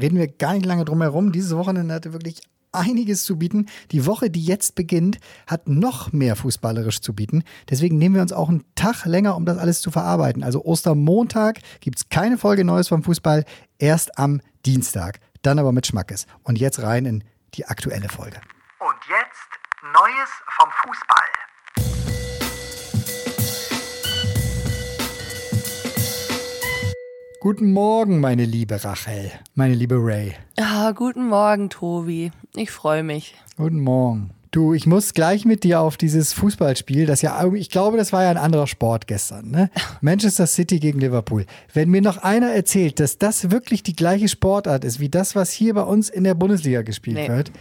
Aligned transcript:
reden 0.00 0.18
wir 0.18 0.28
gar 0.28 0.54
nicht 0.54 0.66
lange 0.66 0.84
drum 0.84 1.02
herum. 1.02 1.32
Dieses 1.32 1.56
Wochenende 1.56 1.94
hatte 1.94 2.12
wirklich 2.12 2.40
einiges 2.72 3.24
zu 3.24 3.38
bieten. 3.38 3.66
Die 3.90 4.06
Woche, 4.06 4.30
die 4.30 4.44
jetzt 4.44 4.74
beginnt, 4.74 5.18
hat 5.46 5.68
noch 5.68 6.12
mehr 6.12 6.36
fußballerisch 6.36 7.00
zu 7.00 7.14
bieten. 7.14 7.44
Deswegen 7.70 7.98
nehmen 7.98 8.14
wir 8.14 8.22
uns 8.22 8.32
auch 8.32 8.48
einen 8.48 8.64
Tag 8.74 9.04
länger, 9.04 9.36
um 9.36 9.44
das 9.44 9.58
alles 9.58 9.80
zu 9.80 9.90
verarbeiten. 9.90 10.42
Also 10.42 10.64
Ostermontag 10.64 11.60
gibt 11.80 11.98
es 11.98 12.08
keine 12.08 12.38
Folge 12.38 12.64
Neues 12.64 12.88
vom 12.88 13.02
Fußball, 13.02 13.44
erst 13.78 14.18
am 14.18 14.40
Dienstag. 14.66 15.20
Dann 15.42 15.58
aber 15.58 15.72
mit 15.72 15.86
Schmackes. 15.86 16.26
Und 16.42 16.58
jetzt 16.58 16.82
rein 16.82 17.06
in 17.06 17.24
die 17.54 17.66
aktuelle 17.66 18.08
Folge. 18.08 18.40
Und 18.80 18.98
jetzt 19.08 19.48
Neues 19.82 20.30
vom 20.58 20.70
Fußball. 20.82 21.37
Guten 27.40 27.72
Morgen, 27.72 28.18
meine 28.18 28.44
liebe 28.44 28.82
Rachel, 28.82 29.30
meine 29.54 29.74
liebe 29.74 29.94
Ray. 29.96 30.32
Ah, 30.58 30.90
guten 30.90 31.28
Morgen, 31.28 31.70
Tobi. 31.70 32.32
Ich 32.56 32.72
freue 32.72 33.04
mich. 33.04 33.36
Guten 33.56 33.78
Morgen. 33.78 34.30
Du, 34.50 34.74
ich 34.74 34.86
muss 34.86 35.14
gleich 35.14 35.44
mit 35.44 35.62
dir 35.62 35.80
auf 35.80 35.96
dieses 35.96 36.32
Fußballspiel, 36.32 37.06
das 37.06 37.22
ja, 37.22 37.46
ich 37.52 37.70
glaube, 37.70 37.96
das 37.96 38.12
war 38.12 38.24
ja 38.24 38.30
ein 38.30 38.38
anderer 38.38 38.66
Sport 38.66 39.06
gestern, 39.06 39.50
ne? 39.50 39.70
Manchester 40.00 40.48
City 40.48 40.80
gegen 40.80 40.98
Liverpool. 40.98 41.44
Wenn 41.72 41.90
mir 41.90 42.00
noch 42.02 42.16
einer 42.16 42.50
erzählt, 42.50 42.98
dass 42.98 43.18
das 43.18 43.52
wirklich 43.52 43.84
die 43.84 43.94
gleiche 43.94 44.26
Sportart 44.26 44.84
ist, 44.84 44.98
wie 44.98 45.08
das, 45.10 45.36
was 45.36 45.52
hier 45.52 45.74
bei 45.74 45.82
uns 45.82 46.08
in 46.08 46.24
der 46.24 46.34
Bundesliga 46.34 46.82
gespielt 46.82 47.18
Nee. 47.18 47.28
wird, 47.28 47.52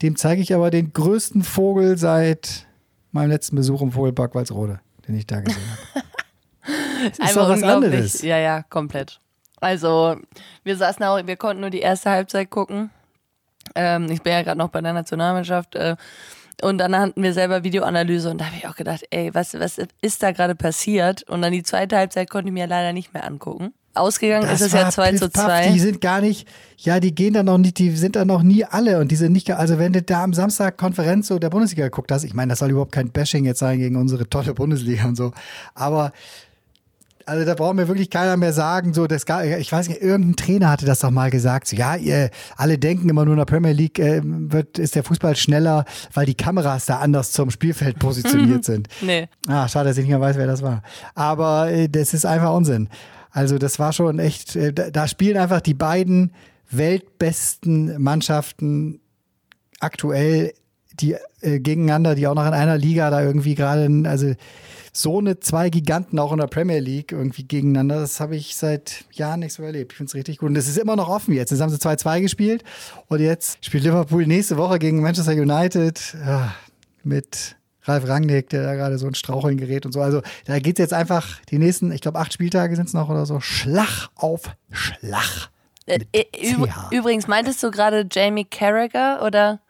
dem 0.00 0.16
zeige 0.16 0.40
ich 0.40 0.54
aber 0.54 0.70
den 0.70 0.92
größten 0.94 1.42
Vogel 1.42 1.98
seit 1.98 2.66
meinem 3.12 3.30
letzten 3.30 3.56
Besuch 3.56 3.82
im 3.82 3.92
Vogelpark 3.92 4.34
Walsrode, 4.34 4.80
den 5.06 5.14
ich 5.16 5.26
da 5.26 5.40
gesehen 5.40 5.60
habe. 5.94 6.06
Es 7.12 7.18
ist 7.28 7.36
doch 7.36 7.48
was 7.50 7.62
anderes. 7.62 8.22
Ja, 8.22 8.38
ja, 8.38 8.62
komplett. 8.62 9.20
Also, 9.60 10.16
wir 10.64 10.76
saßen 10.76 11.04
auch, 11.04 11.26
wir 11.26 11.36
konnten 11.36 11.60
nur 11.60 11.70
die 11.70 11.80
erste 11.80 12.10
Halbzeit 12.10 12.50
gucken. 12.50 12.90
Ähm, 13.74 14.10
ich 14.10 14.22
bin 14.22 14.32
ja 14.32 14.42
gerade 14.42 14.58
noch 14.58 14.68
bei 14.68 14.80
der 14.80 14.92
Nationalmannschaft. 14.92 15.74
Äh, 15.74 15.96
und 16.62 16.78
dann 16.78 16.96
hatten 16.96 17.22
wir 17.22 17.34
selber 17.34 17.64
Videoanalyse 17.64 18.30
und 18.30 18.40
da 18.40 18.46
habe 18.46 18.56
ich 18.56 18.66
auch 18.66 18.76
gedacht, 18.76 19.04
ey, 19.10 19.34
was, 19.34 19.54
was 19.54 19.78
ist 20.00 20.22
da 20.22 20.32
gerade 20.32 20.54
passiert? 20.54 21.22
Und 21.24 21.42
dann 21.42 21.52
die 21.52 21.62
zweite 21.62 21.96
Halbzeit 21.96 22.30
konnte 22.30 22.48
ich 22.48 22.54
mir 22.54 22.66
leider 22.66 22.92
nicht 22.92 23.12
mehr 23.12 23.24
angucken. 23.24 23.74
Ausgegangen 23.96 24.48
ist 24.50 24.60
es 24.60 24.72
ja 24.72 24.90
2 24.90 25.12
zu 25.12 25.28
piff-paff, 25.30 25.44
2. 25.46 25.72
Die 25.72 25.80
sind 25.80 26.00
gar 26.00 26.20
nicht, 26.20 26.46
ja, 26.76 27.00
die 27.00 27.14
gehen 27.14 27.32
da 27.32 27.42
noch 27.42 27.58
nicht, 27.58 27.78
die 27.78 27.90
sind 27.90 28.16
da 28.16 28.24
noch 28.24 28.42
nie 28.42 28.64
alle 28.64 29.00
und 29.00 29.10
die 29.10 29.16
sind 29.16 29.32
nicht, 29.32 29.50
also 29.50 29.78
wenn 29.78 29.92
du 29.92 30.02
da 30.02 30.22
am 30.22 30.34
Samstag 30.34 30.76
Konferenz 30.76 31.28
so 31.28 31.38
der 31.38 31.50
Bundesliga 31.50 31.84
geguckt 31.84 32.12
hast, 32.12 32.24
ich 32.24 32.34
meine, 32.34 32.50
das 32.50 32.58
soll 32.58 32.70
überhaupt 32.70 32.92
kein 32.92 33.10
Bashing 33.10 33.46
jetzt 33.46 33.60
sein 33.60 33.78
gegen 33.78 33.96
unsere 33.96 34.28
tolle 34.28 34.52
Bundesliga 34.52 35.06
und 35.06 35.16
so, 35.16 35.32
aber 35.74 36.12
also 37.26 37.44
da 37.44 37.54
braucht 37.54 37.74
mir 37.74 37.88
wirklich 37.88 38.08
keiner 38.08 38.36
mehr 38.36 38.52
sagen, 38.52 38.94
so 38.94 39.08
das 39.08 39.26
gar, 39.26 39.44
ich 39.44 39.70
weiß 39.70 39.88
nicht, 39.88 40.00
irgendein 40.00 40.36
Trainer 40.36 40.70
hatte 40.70 40.86
das 40.86 41.00
doch 41.00 41.10
mal 41.10 41.30
gesagt, 41.30 41.66
so, 41.66 41.76
ja, 41.76 41.96
ihr 41.96 42.30
alle 42.56 42.78
denken 42.78 43.08
immer 43.08 43.24
nur 43.24 43.34
in 43.34 43.38
der 43.38 43.44
Premier 43.44 43.72
League 43.72 43.98
äh, 43.98 44.22
wird 44.24 44.78
ist 44.78 44.94
der 44.94 45.02
Fußball 45.02 45.34
schneller, 45.34 45.84
weil 46.14 46.24
die 46.24 46.36
Kameras 46.36 46.86
da 46.86 46.98
anders 46.98 47.32
zum 47.32 47.50
Spielfeld 47.50 47.98
positioniert 47.98 48.64
sind. 48.64 48.88
Nee. 49.02 49.28
Ah, 49.48 49.66
schade, 49.68 49.88
dass 49.88 49.98
ich 49.98 50.04
nicht 50.04 50.12
mehr 50.12 50.20
weiß, 50.20 50.36
wer 50.36 50.46
das 50.46 50.62
war. 50.62 50.82
Aber 51.14 51.70
äh, 51.70 51.88
das 51.88 52.14
ist 52.14 52.24
einfach 52.24 52.54
Unsinn. 52.54 52.88
Also 53.32 53.58
das 53.58 53.78
war 53.78 53.92
schon 53.92 54.20
echt, 54.20 54.54
äh, 54.54 54.72
da, 54.72 54.90
da 54.90 55.08
spielen 55.08 55.36
einfach 55.36 55.60
die 55.60 55.74
beiden 55.74 56.32
weltbesten 56.70 58.00
Mannschaften 58.00 59.00
aktuell 59.80 60.52
die 61.00 61.16
äh, 61.40 61.60
gegeneinander, 61.60 62.14
die 62.14 62.26
auch 62.26 62.34
noch 62.34 62.46
in 62.46 62.54
einer 62.54 62.78
Liga 62.78 63.10
da 63.10 63.22
irgendwie 63.22 63.54
gerade, 63.54 63.88
also 64.04 64.34
so 64.92 65.18
eine 65.18 65.38
zwei 65.40 65.68
Giganten 65.68 66.18
auch 66.18 66.32
in 66.32 66.38
der 66.38 66.46
Premier 66.46 66.78
League 66.78 67.12
irgendwie 67.12 67.44
gegeneinander, 67.44 68.00
das 68.00 68.18
habe 68.18 68.36
ich 68.36 68.56
seit 68.56 69.04
Jahren 69.12 69.40
nicht 69.40 69.52
so 69.52 69.62
erlebt. 69.62 69.92
Ich 69.92 69.96
finde 69.98 70.08
es 70.08 70.14
richtig 70.14 70.38
gut. 70.38 70.48
Und 70.48 70.56
es 70.56 70.68
ist 70.68 70.78
immer 70.78 70.96
noch 70.96 71.08
offen 71.08 71.34
jetzt. 71.34 71.50
Jetzt 71.50 71.60
haben 71.60 71.70
sie 71.70 71.76
2-2 71.76 72.22
gespielt 72.22 72.64
und 73.08 73.20
jetzt 73.20 73.64
spielt 73.64 73.84
Liverpool 73.84 74.26
nächste 74.26 74.56
Woche 74.56 74.78
gegen 74.78 75.02
Manchester 75.02 75.32
United 75.32 76.16
ja, 76.24 76.54
mit 77.04 77.56
Ralf 77.82 78.08
Rangnick, 78.08 78.48
der 78.48 78.62
da 78.62 78.74
gerade 78.74 78.98
so 78.98 79.06
ein 79.06 79.14
Straucheln 79.14 79.58
gerät 79.58 79.86
und 79.86 79.92
so. 79.92 80.00
Also 80.00 80.22
da 80.46 80.58
geht 80.58 80.78
es 80.78 80.82
jetzt 80.82 80.94
einfach 80.94 81.40
die 81.50 81.58
nächsten, 81.58 81.92
ich 81.92 82.00
glaube, 82.00 82.18
acht 82.18 82.32
Spieltage 82.32 82.74
sind 82.74 82.88
es 82.88 82.94
noch 82.94 83.08
oder 83.08 83.26
so, 83.26 83.40
Schlag 83.40 84.08
auf 84.16 84.56
Schlag. 84.70 85.50
Äh, 85.86 86.00
äh, 86.12 86.24
übrigens, 86.90 87.28
meintest 87.28 87.62
du 87.62 87.70
gerade 87.70 88.06
Jamie 88.10 88.44
Carragher 88.44 89.22
oder? 89.24 89.60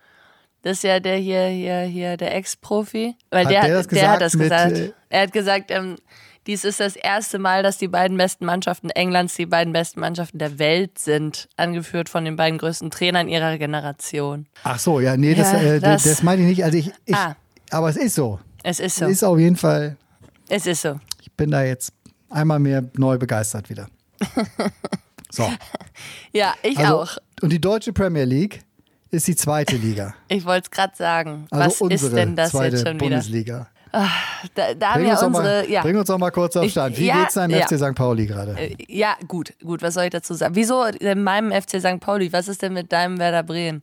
Das 0.67 0.79
ist 0.79 0.83
ja 0.83 0.99
der 0.99 1.17
hier, 1.19 1.47
hier, 1.47 1.81
hier, 1.83 2.17
der 2.17 2.35
Ex-Profi. 2.35 3.15
Weil 3.31 3.45
Hat 3.45 3.53
der, 3.53 3.63
der 3.63 3.75
das 3.77 3.87
der 3.87 4.11
hat 4.11 4.21
das 4.21 4.37
gesagt. 4.37 4.73
äh, 4.79 4.93
er 5.11 5.23
hat 5.23 5.33
gesagt, 5.33 5.71
ähm, 5.71 5.95
dies 6.49 6.65
ist 6.65 6.81
das 6.81 6.97
erste 6.97 7.39
Mal, 7.39 7.63
dass 7.63 7.79
die 7.79 7.87
beiden 7.87 8.17
besten 8.17 8.47
Mannschaften 8.47 8.91
Englands 8.91 9.35
die 9.37 9.47
beiden 9.47 9.73
besten 9.73 10.01
Mannschaften 10.01 10.39
der 10.39 10.59
Welt 10.59 10.99
sind. 10.99 11.49
Angeführt 11.57 12.09
von 12.09 12.25
den 12.25 12.35
beiden 12.35 12.59
größten 12.59 12.91
Trainern 12.91 13.29
ihrer 13.29 13.59
Generation. 13.59 14.47
Ach 14.65 14.79
so, 14.81 14.99
ja, 14.99 15.17
nee, 15.17 15.35
das, 15.37 15.53
Ja, 15.53 15.61
äh, 15.63 15.79
das, 15.79 16.03
das- 16.03 16.23
meine 16.25 16.43
ich 16.43 16.49
nicht. 16.49 16.65
Also 16.65 16.79
ich, 16.79 16.91
ich 17.05 17.15
Ah. 17.15 17.37
aber 17.71 17.89
es 17.89 17.97
ist 17.97 18.17
so. 18.17 18.41
Es 18.65 18.81
ist 18.81 18.97
so. 18.97 19.05
Es 19.05 19.13
ist 19.13 19.23
auf 19.23 19.39
jeden 19.39 19.55
Fall, 19.57 19.97
es 20.49 20.67
ist 20.67 20.83
so. 20.83 20.99
ich 21.21 21.31
bin 21.33 21.53
da 21.53 21.63
jetzt 21.63 21.93
einmal 22.29 22.59
mehr 22.59 22.83
neu 22.97 23.19
begeistert 23.19 23.71
wieder. 23.71 23.87
So. 25.31 25.51
Ja, 26.33 26.55
ich 26.63 26.79
Also, 26.79 27.01
auch. 27.03 27.17
Und 27.43 27.53
die 27.53 27.61
deutsche 27.61 27.93
Premier 27.93 28.25
League 28.25 28.61
ist 29.11 29.29
die 29.29 29.37
zweite 29.37 29.77
Liga. 29.77 30.15
Ich 30.29 30.45
wollte 30.45 30.65
es 30.65 30.71
gerade 30.71 30.97
sagen. 30.97 31.47
Also 31.51 31.85
Was 31.87 32.03
ist 32.03 32.13
denn 32.13 32.37
das 32.37 32.51
zweite 32.51 32.77
jetzt 32.77 32.87
schon 32.87 32.97
wieder? 32.97 33.09
Bundesliga. 33.17 33.69
Da, 34.55 34.75
da 34.75 34.89
haben 34.89 35.01
Bring 35.01 35.07
wir 35.07 35.13
uns, 35.13 35.23
unsere. 35.23 35.45
mal, 35.45 35.71
ja. 35.71 35.81
bring 35.81 35.97
uns 35.97 36.09
doch 36.09 36.19
mal 36.19 36.31
kurz 36.31 36.57
auf 36.57 36.69
Stand. 36.71 36.99
Wie 36.99 37.07
ja, 37.07 37.23
geht's 37.23 37.35
deinem 37.35 37.59
ja. 37.59 37.67
FC 37.67 37.79
St. 37.79 37.95
Pauli 37.95 38.27
gerade? 38.27 38.77
Ja, 38.89 39.17
gut, 39.27 39.55
gut, 39.65 39.81
was 39.81 39.95
soll 39.95 40.05
ich 40.05 40.11
dazu 40.11 40.35
sagen? 40.35 40.55
Wieso 40.55 40.85
in 40.85 41.23
meinem 41.23 41.51
FC 41.51 41.81
St. 41.81 42.01
Pauli? 42.01 42.31
Was 42.33 42.49
ist 42.49 42.61
denn 42.61 42.75
mit 42.75 42.93
deinem 42.93 43.19
Werder 43.19 43.43
Bremen? 43.43 43.83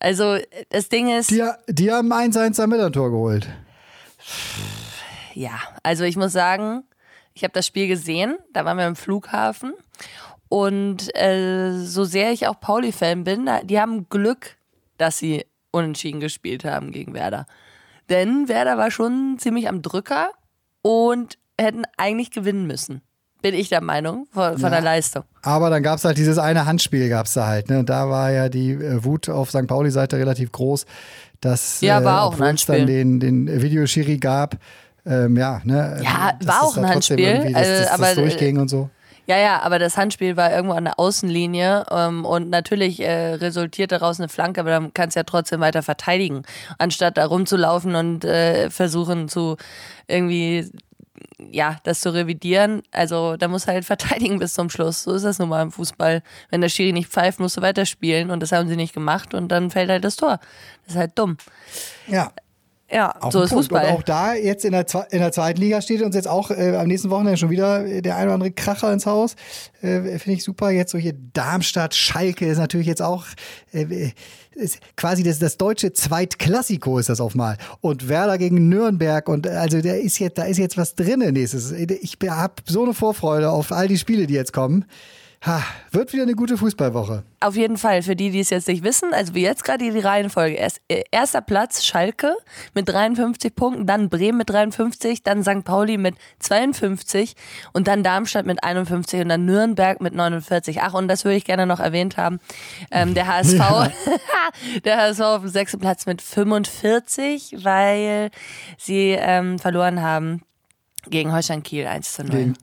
Also, 0.00 0.38
das 0.70 0.88
Ding 0.88 1.08
ist, 1.16 1.30
Die, 1.30 1.44
die 1.68 1.92
haben 1.92 2.12
1-1 2.12 2.60
am 2.60 2.70
Mitteltor 2.70 3.10
geholt. 3.10 3.48
ja, 5.34 5.52
also 5.84 6.02
ich 6.04 6.16
muss 6.16 6.32
sagen, 6.32 6.82
ich 7.34 7.44
habe 7.44 7.52
das 7.52 7.66
Spiel 7.66 7.86
gesehen, 7.86 8.38
da 8.52 8.64
waren 8.64 8.76
wir 8.76 8.86
im 8.86 8.96
Flughafen 8.96 9.74
und 10.52 11.16
äh, 11.16 11.72
so 11.78 12.04
sehr 12.04 12.30
ich 12.30 12.46
auch 12.46 12.60
Pauli-Fan 12.60 13.24
bin, 13.24 13.48
die 13.64 13.80
haben 13.80 14.10
Glück, 14.10 14.58
dass 14.98 15.16
sie 15.16 15.46
unentschieden 15.70 16.20
gespielt 16.20 16.66
haben 16.66 16.90
gegen 16.90 17.14
Werder. 17.14 17.46
Denn 18.10 18.48
Werder 18.48 18.76
war 18.76 18.90
schon 18.90 19.36
ziemlich 19.38 19.66
am 19.66 19.80
Drücker 19.80 20.28
und 20.82 21.38
hätten 21.58 21.84
eigentlich 21.96 22.32
gewinnen 22.32 22.66
müssen. 22.66 23.00
Bin 23.40 23.54
ich 23.54 23.70
der 23.70 23.80
Meinung, 23.80 24.26
von, 24.30 24.58
von 24.58 24.70
der 24.70 24.82
Leistung. 24.82 25.22
Aber 25.40 25.70
dann 25.70 25.82
gab 25.82 25.96
es 25.96 26.04
halt 26.04 26.18
dieses 26.18 26.36
eine 26.36 26.66
Handspiel, 26.66 27.08
gab 27.08 27.24
es 27.24 27.32
da 27.32 27.46
halt. 27.46 27.70
Ne? 27.70 27.78
Und 27.78 27.88
da 27.88 28.10
war 28.10 28.30
ja 28.30 28.50
die 28.50 28.72
äh, 28.72 29.02
Wut 29.02 29.30
auf 29.30 29.48
St. 29.48 29.66
Pauli-Seite 29.66 30.18
relativ 30.18 30.52
groß, 30.52 30.84
dass 31.40 31.80
Ja, 31.80 32.04
war 32.04 32.18
äh, 32.18 32.22
auch 32.24 32.38
ein 32.38 32.56
es 32.56 32.66
dann 32.66 32.86
den, 32.86 33.20
den 33.20 33.62
Videoschiri 33.62 34.18
gab, 34.18 34.58
ähm, 35.06 35.34
ja, 35.34 35.62
ne? 35.64 35.98
Ja, 36.02 36.34
war 36.44 36.62
auch 36.62 36.76
ein 36.76 36.88
Handspiel, 36.88 37.20
irgendwie, 37.20 37.54
Dass, 37.54 37.66
äh, 37.66 37.86
aber, 37.90 38.02
das 38.02 38.18
äh, 38.18 38.20
durchging 38.20 38.58
und 38.58 38.68
so. 38.68 38.90
Ja, 39.26 39.38
ja, 39.38 39.60
aber 39.62 39.78
das 39.78 39.96
Handspiel 39.96 40.36
war 40.36 40.50
irgendwo 40.52 40.74
an 40.74 40.84
der 40.84 40.98
Außenlinie 40.98 41.86
ähm, 41.90 42.24
und 42.24 42.50
natürlich 42.50 43.00
äh, 43.00 43.34
resultiert 43.34 43.92
daraus 43.92 44.18
eine 44.18 44.28
Flanke, 44.28 44.60
aber 44.60 44.70
dann 44.70 44.92
kannst 44.94 45.14
du 45.14 45.20
ja 45.20 45.24
trotzdem 45.24 45.60
weiter 45.60 45.82
verteidigen, 45.82 46.42
anstatt 46.78 47.16
da 47.16 47.26
rumzulaufen 47.26 47.94
und 47.94 48.24
äh, 48.24 48.68
versuchen 48.70 49.28
zu 49.28 49.56
irgendwie 50.08 50.70
ja, 51.50 51.76
das 51.84 52.00
zu 52.00 52.12
revidieren. 52.12 52.82
Also 52.90 53.36
da 53.36 53.48
musst 53.48 53.66
du 53.66 53.72
halt 53.72 53.84
verteidigen 53.84 54.38
bis 54.38 54.54
zum 54.54 54.70
Schluss. 54.70 55.04
So 55.04 55.12
ist 55.12 55.24
das 55.24 55.38
nun 55.38 55.48
mal 55.48 55.62
im 55.62 55.72
Fußball. 55.72 56.22
Wenn 56.50 56.60
der 56.60 56.68
Schiri 56.68 56.92
nicht 56.92 57.08
pfeift, 57.08 57.40
musst 57.40 57.56
du 57.56 57.62
weiterspielen 57.62 58.30
und 58.30 58.40
das 58.40 58.52
haben 58.52 58.68
sie 58.68 58.76
nicht 58.76 58.94
gemacht 58.94 59.34
und 59.34 59.48
dann 59.48 59.70
fällt 59.70 59.90
halt 59.90 60.04
das 60.04 60.16
Tor. 60.16 60.40
Das 60.84 60.94
ist 60.94 60.98
halt 60.98 61.18
dumm. 61.18 61.36
Ja, 62.06 62.32
Ja, 62.92 63.10
Auf 63.20 63.32
so 63.32 63.42
ist 63.42 63.50
Punkt. 63.50 63.64
Fußball. 63.64 63.86
Und 63.86 63.92
auch 63.92 64.02
da 64.02 64.34
jetzt 64.34 64.64
in 64.64 64.72
der, 64.72 64.84
in 65.10 65.20
der 65.20 65.32
zweiten 65.32 65.60
Liga 65.60 65.80
steht 65.80 66.02
uns 66.02 66.14
jetzt 66.14 66.28
auch 66.28 66.50
äh, 66.50 66.76
am 66.76 66.86
nächsten 66.86 67.10
Wochenende 67.10 67.38
schon 67.38 67.50
wieder 67.50 67.82
der 68.02 68.16
ein 68.16 68.24
oder 68.26 68.34
andere 68.34 68.52
Kracher 68.52 68.92
ins 68.92 69.06
Haus. 69.06 69.34
Äh, 69.80 70.18
Finde 70.18 70.32
ich 70.32 70.44
super. 70.44 70.70
Jetzt 70.70 70.92
so 70.92 70.98
hier 70.98 71.14
Darmstadt, 71.32 71.94
Schalke 71.94 72.46
ist 72.46 72.58
natürlich 72.58 72.86
jetzt 72.86 73.00
auch 73.00 73.24
äh, 73.72 74.10
quasi 74.96 75.22
das, 75.22 75.38
das 75.38 75.56
deutsche 75.56 75.92
Zweitklassiko 75.92 76.98
ist 76.98 77.08
das 77.08 77.20
auf 77.20 77.34
mal. 77.34 77.56
Und 77.80 78.08
Werder 78.08 78.36
gegen 78.36 78.68
Nürnberg 78.68 79.28
und 79.28 79.46
also 79.46 79.80
der 79.80 80.00
ist 80.00 80.18
jetzt, 80.18 80.36
da 80.36 80.44
ist 80.44 80.58
jetzt 80.58 80.76
was 80.76 80.94
drin 80.94 81.20
nächstes. 81.32 81.72
Ich 81.72 82.18
habe 82.28 82.54
so 82.66 82.82
eine 82.84 82.92
Vorfreude 82.92 83.50
auf 83.50 83.72
all 83.72 83.88
die 83.88 83.98
Spiele, 83.98 84.26
die 84.26 84.34
jetzt 84.34 84.52
kommen. 84.52 84.84
Ha, 85.44 85.60
wird 85.90 86.12
wieder 86.12 86.22
eine 86.22 86.36
gute 86.36 86.56
Fußballwoche. 86.56 87.24
Auf 87.40 87.56
jeden 87.56 87.76
Fall, 87.76 88.02
für 88.02 88.14
die, 88.14 88.30
die 88.30 88.38
es 88.38 88.50
jetzt 88.50 88.68
nicht 88.68 88.84
wissen, 88.84 89.12
also 89.12 89.34
wie 89.34 89.42
jetzt 89.42 89.64
gerade 89.64 89.90
die 89.90 89.98
Reihenfolge. 89.98 90.54
Erst, 90.54 90.80
äh, 90.86 91.02
erster 91.10 91.40
Platz 91.40 91.84
Schalke 91.84 92.36
mit 92.74 92.88
53 92.88 93.52
Punkten, 93.52 93.84
dann 93.84 94.08
Bremen 94.08 94.38
mit 94.38 94.50
53, 94.50 95.24
dann 95.24 95.42
St. 95.42 95.64
Pauli 95.64 95.98
mit 95.98 96.14
52 96.38 97.34
und 97.72 97.88
dann 97.88 98.04
Darmstadt 98.04 98.46
mit 98.46 98.62
51 98.62 99.22
und 99.22 99.30
dann 99.30 99.44
Nürnberg 99.44 100.00
mit 100.00 100.14
49. 100.14 100.80
Ach, 100.80 100.94
und 100.94 101.08
das 101.08 101.24
würde 101.24 101.38
ich 101.38 101.44
gerne 101.44 101.66
noch 101.66 101.80
erwähnt 101.80 102.16
haben. 102.16 102.38
Ähm, 102.92 103.14
der 103.14 103.26
HSV, 103.36 103.90
der 104.84 104.96
HSV 104.96 105.20
auf 105.22 105.40
dem 105.40 105.50
sechsten 105.50 105.80
Platz 105.80 106.06
mit 106.06 106.22
45, 106.22 107.56
weil 107.64 108.30
sie 108.78 109.16
ähm, 109.18 109.58
verloren 109.58 110.02
haben 110.02 110.42
gegen 111.10 111.32
Holstein 111.32 111.64
Kiel 111.64 111.88
1 111.88 112.12
zu 112.12 112.22
0. 112.22 112.30
Gegen, 112.30 112.54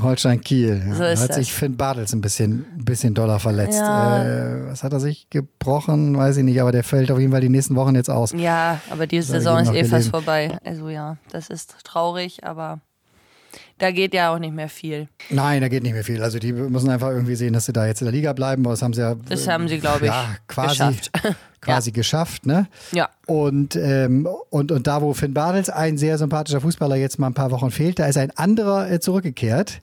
Holstein 0.00 0.40
Kiel. 0.40 0.82
So 0.94 1.04
ist 1.04 1.22
hat 1.22 1.30
das. 1.30 1.36
sich 1.36 1.52
Finn 1.52 1.76
Bartels 1.76 2.12
ein 2.12 2.20
bisschen, 2.20 2.66
ein 2.76 2.84
bisschen 2.84 3.14
doller 3.14 3.38
verletzt. 3.38 3.78
Ja. 3.78 4.22
Äh, 4.22 4.66
was 4.68 4.82
hat 4.82 4.92
er 4.92 5.00
sich 5.00 5.30
gebrochen? 5.30 6.16
Weiß 6.16 6.36
ich 6.36 6.44
nicht, 6.44 6.60
aber 6.60 6.72
der 6.72 6.84
fällt 6.84 7.10
auf 7.10 7.18
jeden 7.18 7.32
Fall 7.32 7.40
die 7.40 7.48
nächsten 7.48 7.74
Wochen 7.74 7.94
jetzt 7.94 8.10
aus. 8.10 8.32
Ja, 8.32 8.80
aber 8.90 9.06
die 9.06 9.22
Saison 9.22 9.58
ist 9.60 9.72
eh 9.72 9.84
fast 9.84 10.10
vorbei. 10.10 10.58
Also 10.64 10.88
ja, 10.90 11.16
das 11.30 11.48
ist 11.48 11.74
traurig, 11.84 12.44
aber 12.44 12.80
da 13.78 13.90
geht 13.90 14.14
ja 14.14 14.32
auch 14.34 14.38
nicht 14.38 14.54
mehr 14.54 14.68
viel. 14.68 15.08
Nein, 15.30 15.60
da 15.60 15.68
geht 15.68 15.82
nicht 15.82 15.92
mehr 15.92 16.04
viel. 16.04 16.22
Also 16.22 16.38
die 16.38 16.52
müssen 16.52 16.90
einfach 16.90 17.10
irgendwie 17.10 17.34
sehen, 17.36 17.52
dass 17.52 17.66
sie 17.66 17.72
da 17.72 17.86
jetzt 17.86 18.00
in 18.00 18.06
der 18.06 18.12
Liga 18.12 18.32
bleiben. 18.32 18.64
Aber 18.64 18.72
das 18.72 18.82
haben 18.82 18.92
sie 18.92 19.00
ja. 19.02 19.14
Das 19.28 19.46
haben 19.48 19.68
sie, 19.68 19.78
glaube 19.78 20.06
ich, 20.06 20.10
ja, 20.10 20.36
quasi, 20.46 20.68
geschafft. 20.70 21.10
quasi 21.60 21.92
geschafft, 21.92 22.46
ne? 22.46 22.66
Ja. 22.92 23.08
Und, 23.26 23.76
ähm, 23.76 24.28
und, 24.50 24.72
und 24.72 24.86
da, 24.86 25.00
wo 25.02 25.14
Finn 25.14 25.34
Bartels, 25.34 25.70
ein 25.70 25.96
sehr 25.98 26.18
sympathischer 26.18 26.60
Fußballer, 26.60 26.96
jetzt 26.96 27.18
mal 27.18 27.28
ein 27.28 27.34
paar 27.34 27.50
Wochen 27.50 27.70
fehlt, 27.70 27.98
da 27.98 28.06
ist 28.06 28.16
ein 28.18 28.30
anderer 28.36 28.90
äh, 28.90 29.00
zurückgekehrt. 29.00 29.80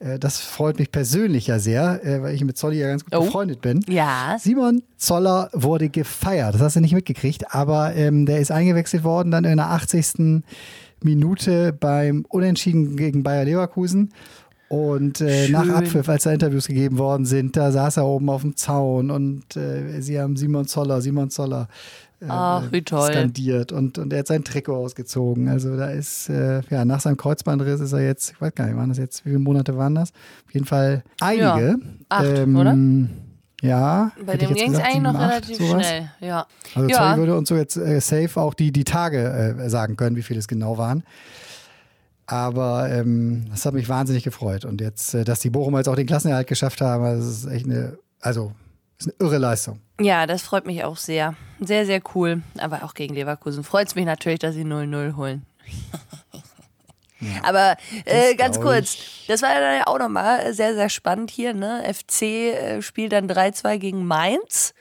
Äh, 0.00 0.18
das 0.18 0.38
freut 0.40 0.78
mich 0.78 0.90
persönlich 0.92 1.46
ja 1.46 1.58
sehr, 1.58 2.04
äh, 2.04 2.22
weil 2.22 2.34
ich 2.34 2.44
mit 2.44 2.56
Zolli 2.58 2.78
ja 2.78 2.88
ganz 2.88 3.04
gut 3.04 3.14
Oh. 3.14 3.24
befreundet 3.24 3.60
bin. 3.60 3.80
Ja. 3.88 4.36
Simon 4.40 4.82
Zoller 4.96 5.48
wurde 5.52 5.88
gefeiert. 5.88 6.54
Das 6.54 6.60
hast 6.60 6.76
du 6.76 6.80
nicht 6.80 6.94
mitgekriegt, 6.94 7.54
aber 7.54 7.94
ähm, 7.94 8.26
der 8.26 8.40
ist 8.40 8.50
eingewechselt 8.50 9.04
worden 9.04 9.30
dann 9.30 9.44
in 9.44 9.56
der 9.56 9.70
80. 9.70 10.42
Minute 11.02 11.72
beim 11.72 12.24
Unentschieden 12.28 12.96
gegen 12.96 13.22
Bayer 13.22 13.44
Leverkusen. 13.44 14.10
Und 14.68 15.22
äh, 15.22 15.48
nach 15.48 15.66
Abpfiff, 15.66 16.08
als 16.10 16.24
da 16.24 16.32
Interviews 16.32 16.68
gegeben 16.68 16.98
worden 16.98 17.24
sind, 17.24 17.56
da 17.56 17.72
saß 17.72 17.96
er 17.96 18.06
oben 18.06 18.28
auf 18.28 18.42
dem 18.42 18.54
Zaun 18.54 19.10
und 19.10 19.56
äh, 19.56 20.02
sie 20.02 20.20
haben 20.20 20.36
Simon 20.36 20.66
Zoller, 20.66 21.00
Simon 21.00 21.30
Zoller 21.30 21.68
äh, 22.20 22.26
Ach, 22.28 22.62
skandiert 22.84 23.72
und, 23.72 23.96
und 23.96 24.12
er 24.12 24.18
hat 24.18 24.26
sein 24.26 24.44
Trikot 24.44 24.74
ausgezogen. 24.74 25.48
Also 25.48 25.76
da 25.76 25.88
ist, 25.88 26.28
äh, 26.28 26.60
ja, 26.68 26.84
nach 26.84 27.00
seinem 27.00 27.16
Kreuzbandriss 27.16 27.80
ist 27.80 27.92
er 27.92 28.04
jetzt, 28.04 28.32
ich 28.32 28.40
weiß 28.42 28.54
gar 28.54 28.66
nicht, 28.66 28.76
waren 28.76 28.90
das 28.90 28.98
jetzt, 28.98 29.24
wie 29.24 29.30
viele 29.30 29.38
Monate 29.38 29.76
waren 29.78 29.94
das? 29.94 30.10
Auf 30.46 30.52
jeden 30.52 30.66
Fall 30.66 31.02
einige. 31.20 31.78
Acht, 32.10 32.26
ähm, 32.26 32.56
oder? 32.56 32.76
Ja. 33.60 34.12
Bei 34.24 34.36
dem 34.36 34.54
ging 34.54 34.72
es 34.72 34.78
eigentlich 34.78 35.02
noch 35.02 35.18
relativ 35.18 35.58
sowas. 35.58 35.86
schnell. 35.86 36.10
Ja. 36.20 36.46
Also 36.74 36.88
ja. 36.88 36.96
Zoll 36.96 37.16
würde 37.18 37.36
uns 37.36 37.48
so 37.48 37.56
jetzt 37.56 37.76
äh, 37.76 38.00
safe 38.00 38.40
auch 38.40 38.54
die, 38.54 38.70
die 38.72 38.84
Tage 38.84 39.56
äh, 39.58 39.68
sagen 39.68 39.96
können, 39.96 40.16
wie 40.16 40.22
viele 40.22 40.38
es 40.38 40.48
genau 40.48 40.78
waren. 40.78 41.02
Aber 42.26 42.90
ähm, 42.90 43.46
das 43.50 43.64
hat 43.64 43.74
mich 43.74 43.88
wahnsinnig 43.88 44.22
gefreut. 44.22 44.64
Und 44.64 44.80
jetzt, 44.80 45.14
äh, 45.14 45.24
dass 45.24 45.40
die 45.40 45.50
Bochumer 45.50 45.78
jetzt 45.78 45.88
auch 45.88 45.96
den 45.96 46.06
Klassenerhalt 46.06 46.46
geschafft 46.46 46.80
haben, 46.80 47.02
das 47.02 47.26
ist 47.26 47.46
echt 47.46 47.64
eine, 47.64 47.98
also, 48.20 48.52
ist 48.98 49.08
eine 49.08 49.26
irre 49.26 49.38
Leistung. 49.38 49.80
ja, 50.00 50.26
das 50.26 50.42
freut 50.42 50.66
mich 50.66 50.84
auch 50.84 50.96
sehr. 50.96 51.34
Sehr, 51.60 51.86
sehr 51.86 52.00
cool. 52.14 52.42
Aber 52.58 52.84
auch 52.84 52.94
gegen 52.94 53.14
Leverkusen 53.14 53.64
freut 53.64 53.88
es 53.88 53.94
mich 53.94 54.04
natürlich, 54.04 54.38
dass 54.38 54.54
sie 54.54 54.64
0-0 54.64 55.16
holen. 55.16 55.46
Aber 57.42 57.76
äh, 58.04 58.34
ganz 58.34 58.60
kurz, 58.60 58.96
das 59.26 59.42
war 59.42 59.54
dann 59.54 59.76
ja 59.76 59.86
auch 59.86 59.98
nochmal 59.98 60.52
sehr, 60.54 60.74
sehr 60.74 60.88
spannend 60.88 61.30
hier. 61.30 61.54
Ne? 61.54 61.82
FC 61.92 62.22
äh, 62.22 62.82
spielt 62.82 63.12
dann 63.12 63.28
3-2 63.28 63.78
gegen 63.78 64.06
Mainz. 64.06 64.74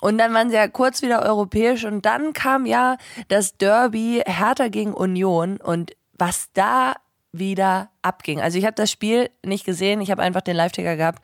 Und 0.00 0.18
dann 0.18 0.34
waren 0.34 0.50
sie 0.50 0.56
ja 0.56 0.68
kurz 0.68 1.02
wieder 1.02 1.22
europäisch 1.22 1.84
und 1.84 2.04
dann 2.04 2.34
kam 2.34 2.66
ja 2.66 2.98
das 3.28 3.56
Derby 3.56 4.22
Hertha 4.26 4.68
gegen 4.68 4.92
Union 4.92 5.56
und 5.56 5.92
was 6.12 6.48
da 6.52 6.94
wieder 7.32 7.90
abging. 8.02 8.40
Also 8.40 8.58
ich 8.58 8.64
habe 8.64 8.74
das 8.74 8.90
Spiel 8.90 9.30
nicht 9.44 9.64
gesehen, 9.64 10.00
ich 10.00 10.10
habe 10.10 10.22
einfach 10.22 10.42
den 10.42 10.56
Live-Ticker 10.56 10.96
gehabt 10.96 11.22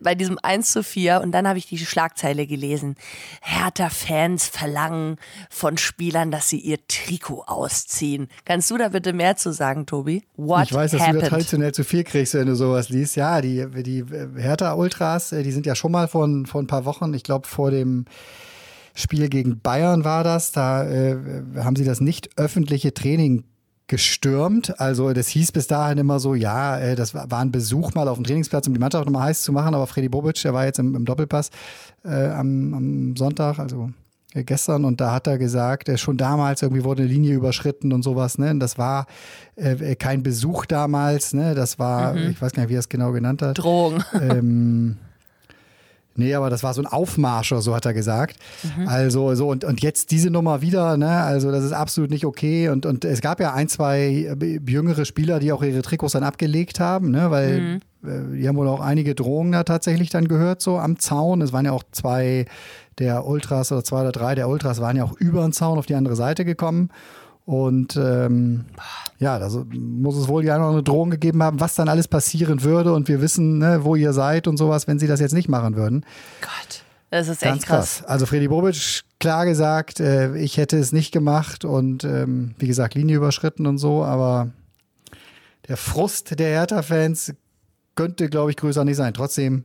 bei 0.00 0.14
diesem 0.14 0.38
1 0.42 0.72
zu 0.72 0.82
4 0.82 1.20
und 1.22 1.32
dann 1.32 1.46
habe 1.48 1.58
ich 1.58 1.66
die 1.66 1.78
Schlagzeile 1.78 2.46
gelesen. 2.46 2.96
Hertha-Fans 3.40 4.46
verlangen 4.48 5.16
von 5.50 5.76
Spielern, 5.78 6.30
dass 6.30 6.48
sie 6.48 6.58
ihr 6.58 6.78
Trikot 6.88 7.44
ausziehen. 7.46 8.28
Kannst 8.44 8.70
du 8.70 8.78
da 8.78 8.88
bitte 8.88 9.12
mehr 9.12 9.36
zu 9.36 9.52
sagen, 9.52 9.86
Tobi? 9.86 10.22
What 10.36 10.64
ich 10.64 10.72
weiß, 10.74 10.92
dass 10.92 11.06
du 11.06 11.18
da 11.18 11.26
traditionell 11.28 11.72
zu 11.72 11.84
viel 11.84 12.04
kriegst, 12.04 12.34
wenn 12.34 12.46
du 12.46 12.54
sowas 12.54 12.88
liest. 12.88 13.16
Ja, 13.16 13.40
die, 13.40 13.66
die 13.82 14.04
Hertha-Ultras, 14.36 15.32
äh, 15.32 15.42
die 15.42 15.52
sind 15.52 15.66
ja 15.66 15.74
schon 15.74 15.92
mal 15.92 16.08
vor, 16.08 16.26
ein- 16.26 16.46
vor 16.46 16.60
ein 16.62 16.66
paar 16.66 16.84
Wochen, 16.84 17.12
ich 17.14 17.22
glaube 17.22 17.46
vor 17.48 17.70
dem 17.70 18.04
Spiel 18.94 19.28
gegen 19.28 19.60
Bayern 19.60 20.04
war 20.04 20.24
das, 20.24 20.50
da 20.52 20.84
äh, 20.84 21.16
haben 21.58 21.76
sie 21.76 21.84
das 21.84 22.00
nicht 22.00 22.30
öffentliche 22.36 22.92
Training 22.94 23.44
gestürmt. 23.88 24.78
Also 24.80 25.12
das 25.12 25.28
hieß 25.28 25.50
bis 25.52 25.66
dahin 25.66 25.98
immer 25.98 26.20
so, 26.20 26.34
ja, 26.34 26.78
äh, 26.78 26.94
das 26.94 27.14
war 27.14 27.32
ein 27.32 27.50
Besuch 27.50 27.94
mal 27.94 28.06
auf 28.06 28.16
dem 28.16 28.24
Trainingsplatz, 28.24 28.68
um 28.68 28.74
die 28.74 28.80
Mannschaft 28.80 29.06
nochmal 29.06 29.28
heiß 29.28 29.42
zu 29.42 29.52
machen. 29.52 29.74
Aber 29.74 29.86
Freddy 29.86 30.08
Bobic, 30.08 30.40
der 30.42 30.54
war 30.54 30.64
jetzt 30.64 30.78
im, 30.78 30.94
im 30.94 31.04
Doppelpass 31.04 31.50
äh, 32.04 32.28
am, 32.28 32.74
am 32.74 33.16
Sonntag, 33.16 33.58
also 33.58 33.90
äh, 34.34 34.44
gestern, 34.44 34.84
und 34.84 35.00
da 35.00 35.12
hat 35.12 35.26
er 35.26 35.38
gesagt, 35.38 35.88
äh, 35.88 35.96
schon 35.96 36.18
damals 36.18 36.62
irgendwie 36.62 36.84
wurde 36.84 37.02
eine 37.02 37.10
Linie 37.10 37.34
überschritten 37.34 37.92
und 37.92 38.02
sowas. 38.02 38.38
Ne? 38.38 38.50
Und 38.50 38.60
das 38.60 38.78
war 38.78 39.06
äh, 39.56 39.96
kein 39.96 40.22
Besuch 40.22 40.66
damals, 40.66 41.32
ne? 41.32 41.54
das 41.54 41.78
war, 41.78 42.14
ich 42.14 42.40
weiß 42.40 42.52
gar 42.52 42.62
nicht, 42.62 42.70
wie 42.70 42.76
er 42.76 42.80
es 42.80 42.88
genau 42.88 43.12
genannt 43.12 43.42
hat. 43.42 43.58
Drogen. 43.58 44.04
Ähm, 44.20 44.96
nee, 46.18 46.34
aber 46.34 46.50
das 46.50 46.62
war 46.62 46.74
so 46.74 46.82
ein 46.82 46.86
Aufmarscher, 46.86 47.60
so 47.62 47.74
hat 47.74 47.86
er 47.86 47.94
gesagt. 47.94 48.36
Also 48.86 49.34
so 49.34 49.48
und, 49.48 49.64
und 49.64 49.80
jetzt 49.82 50.10
diese 50.10 50.30
Nummer 50.30 50.60
wieder, 50.60 50.96
ne? 50.96 51.08
Also 51.08 51.50
das 51.50 51.64
ist 51.64 51.72
absolut 51.72 52.10
nicht 52.10 52.26
okay. 52.26 52.68
Und, 52.68 52.86
und 52.86 53.04
es 53.04 53.20
gab 53.20 53.40
ja 53.40 53.54
ein, 53.54 53.68
zwei 53.68 54.36
jüngere 54.66 55.04
Spieler, 55.04 55.38
die 55.38 55.52
auch 55.52 55.62
ihre 55.62 55.82
Trikots 55.82 56.12
dann 56.12 56.24
abgelegt 56.24 56.80
haben, 56.80 57.10
ne? 57.10 57.30
Weil 57.30 57.80
äh, 58.04 58.36
die 58.36 58.48
haben 58.48 58.56
wohl 58.56 58.68
auch 58.68 58.80
einige 58.80 59.14
Drohungen 59.14 59.52
da 59.52 59.64
tatsächlich 59.64 60.10
dann 60.10 60.28
gehört, 60.28 60.60
so 60.60 60.78
am 60.78 60.98
Zaun. 60.98 61.42
Es 61.42 61.52
waren 61.52 61.64
ja 61.64 61.72
auch 61.72 61.84
zwei 61.92 62.46
der 62.98 63.26
Ultras 63.26 63.72
oder 63.72 63.84
zwei 63.84 64.00
oder 64.00 64.12
drei 64.12 64.34
der 64.34 64.48
Ultras 64.48 64.80
waren 64.80 64.96
ja 64.96 65.04
auch 65.04 65.16
über 65.18 65.42
den 65.42 65.52
Zaun 65.52 65.78
auf 65.78 65.86
die 65.86 65.94
andere 65.94 66.16
Seite 66.16 66.44
gekommen. 66.44 66.90
Und 67.48 67.96
ähm, 67.96 68.66
ja, 69.18 69.38
da 69.38 69.48
muss 69.72 70.18
es 70.18 70.28
wohl 70.28 70.44
ja 70.44 70.58
noch 70.58 70.70
eine 70.70 70.82
Drohung 70.82 71.08
gegeben 71.08 71.42
haben, 71.42 71.60
was 71.60 71.74
dann 71.76 71.88
alles 71.88 72.06
passieren 72.06 72.62
würde. 72.62 72.92
Und 72.92 73.08
wir 73.08 73.22
wissen, 73.22 73.56
ne, 73.56 73.84
wo 73.84 73.94
ihr 73.94 74.12
seid 74.12 74.46
und 74.46 74.58
sowas, 74.58 74.86
wenn 74.86 74.98
sie 74.98 75.06
das 75.06 75.18
jetzt 75.18 75.32
nicht 75.32 75.48
machen 75.48 75.74
würden. 75.74 76.04
Gott, 76.42 76.82
das 77.08 77.28
ist 77.28 77.40
Ganz 77.40 77.60
echt 77.60 77.66
krass. 77.66 77.98
krass. 78.00 78.04
Also 78.06 78.26
Freddy 78.26 78.48
Bobic 78.48 79.02
klar 79.18 79.46
gesagt, 79.46 79.98
äh, 79.98 80.36
ich 80.36 80.58
hätte 80.58 80.76
es 80.76 80.92
nicht 80.92 81.10
gemacht 81.10 81.64
und 81.64 82.04
ähm, 82.04 82.54
wie 82.58 82.66
gesagt, 82.66 82.94
Linie 82.94 83.16
überschritten 83.16 83.66
und 83.66 83.78
so, 83.78 84.04
aber 84.04 84.50
der 85.68 85.78
Frust 85.78 86.38
der 86.38 86.48
Hertha-Fans 86.48 87.32
könnte, 87.94 88.28
glaube 88.28 88.50
ich, 88.50 88.58
größer 88.58 88.84
nicht 88.84 88.98
sein. 88.98 89.14
Trotzdem 89.14 89.64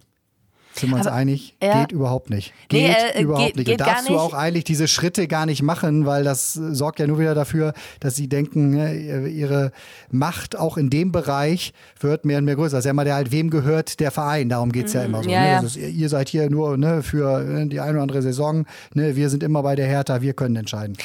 sind 0.76 0.90
wir 0.90 0.98
uns 0.98 1.08
Aber, 1.08 1.16
einig, 1.16 1.56
ja. 1.62 1.82
geht 1.82 1.92
überhaupt 1.92 2.30
nicht. 2.30 2.54
Nee, 2.72 2.88
Geht 2.88 3.16
äh, 3.16 3.22
überhaupt 3.22 3.46
geht- 3.48 3.56
nicht. 3.58 3.66
geht 3.68 3.80
darfst 3.80 4.08
du 4.10 4.14
nicht. 4.14 4.22
auch 4.22 4.34
eigentlich 4.34 4.64
diese 4.64 4.88
Schritte 4.88 5.28
gar 5.28 5.46
nicht 5.46 5.62
machen, 5.62 6.06
weil 6.06 6.24
das 6.24 6.54
sorgt 6.54 7.00
ja 7.00 7.08
nur 7.08 7.20
wieder 7.20 7.36
dafür, 7.36 7.74
dass 8.00 8.16
sie 8.16 8.28
denken, 8.28 8.72
ne, 8.72 9.28
ihre 9.30 9.72
Macht 10.12 10.58
auch 10.58 10.78
in 10.78 10.90
dem 10.90 11.12
Bereich 11.12 11.74
wird 12.00 12.26
mehr 12.26 12.40
und 12.40 12.46
mehr 12.46 12.56
größer. 12.56 12.78
Das 12.78 12.80
ist 12.82 12.86
ja 12.86 12.92
immer 12.92 13.04
der 13.06 13.16
halt, 13.16 13.32
wem 13.32 13.50
gehört 13.50 14.00
der 14.00 14.12
Verein? 14.12 14.50
Darum 14.50 14.72
geht 14.72 14.88
es 14.88 14.94
ja 14.94 15.04
immer 15.04 15.20
so. 15.24 15.30
Mhm. 15.30 15.34
ja, 15.36 15.42
ne? 15.42 15.48
ja. 15.52 15.60
Ist, 15.62 15.76
ihr 15.78 16.10
seid 16.10 16.30
hier 16.30 16.50
nur 16.50 16.78
ne, 16.78 17.04
für 17.04 17.42
äh, 17.62 17.68
die 17.68 17.80
eine 17.80 17.94
oder 17.94 18.02
andere 18.02 18.22
Saison. 18.22 18.66
Ne? 18.94 19.16
Wir 19.16 19.30
sind 19.30 19.44
immer 19.44 19.62
bei 19.64 19.76
der 19.76 19.86
Hertha, 19.88 20.22
wir 20.22 20.34
können 20.34 20.56
entscheiden, 20.56 20.98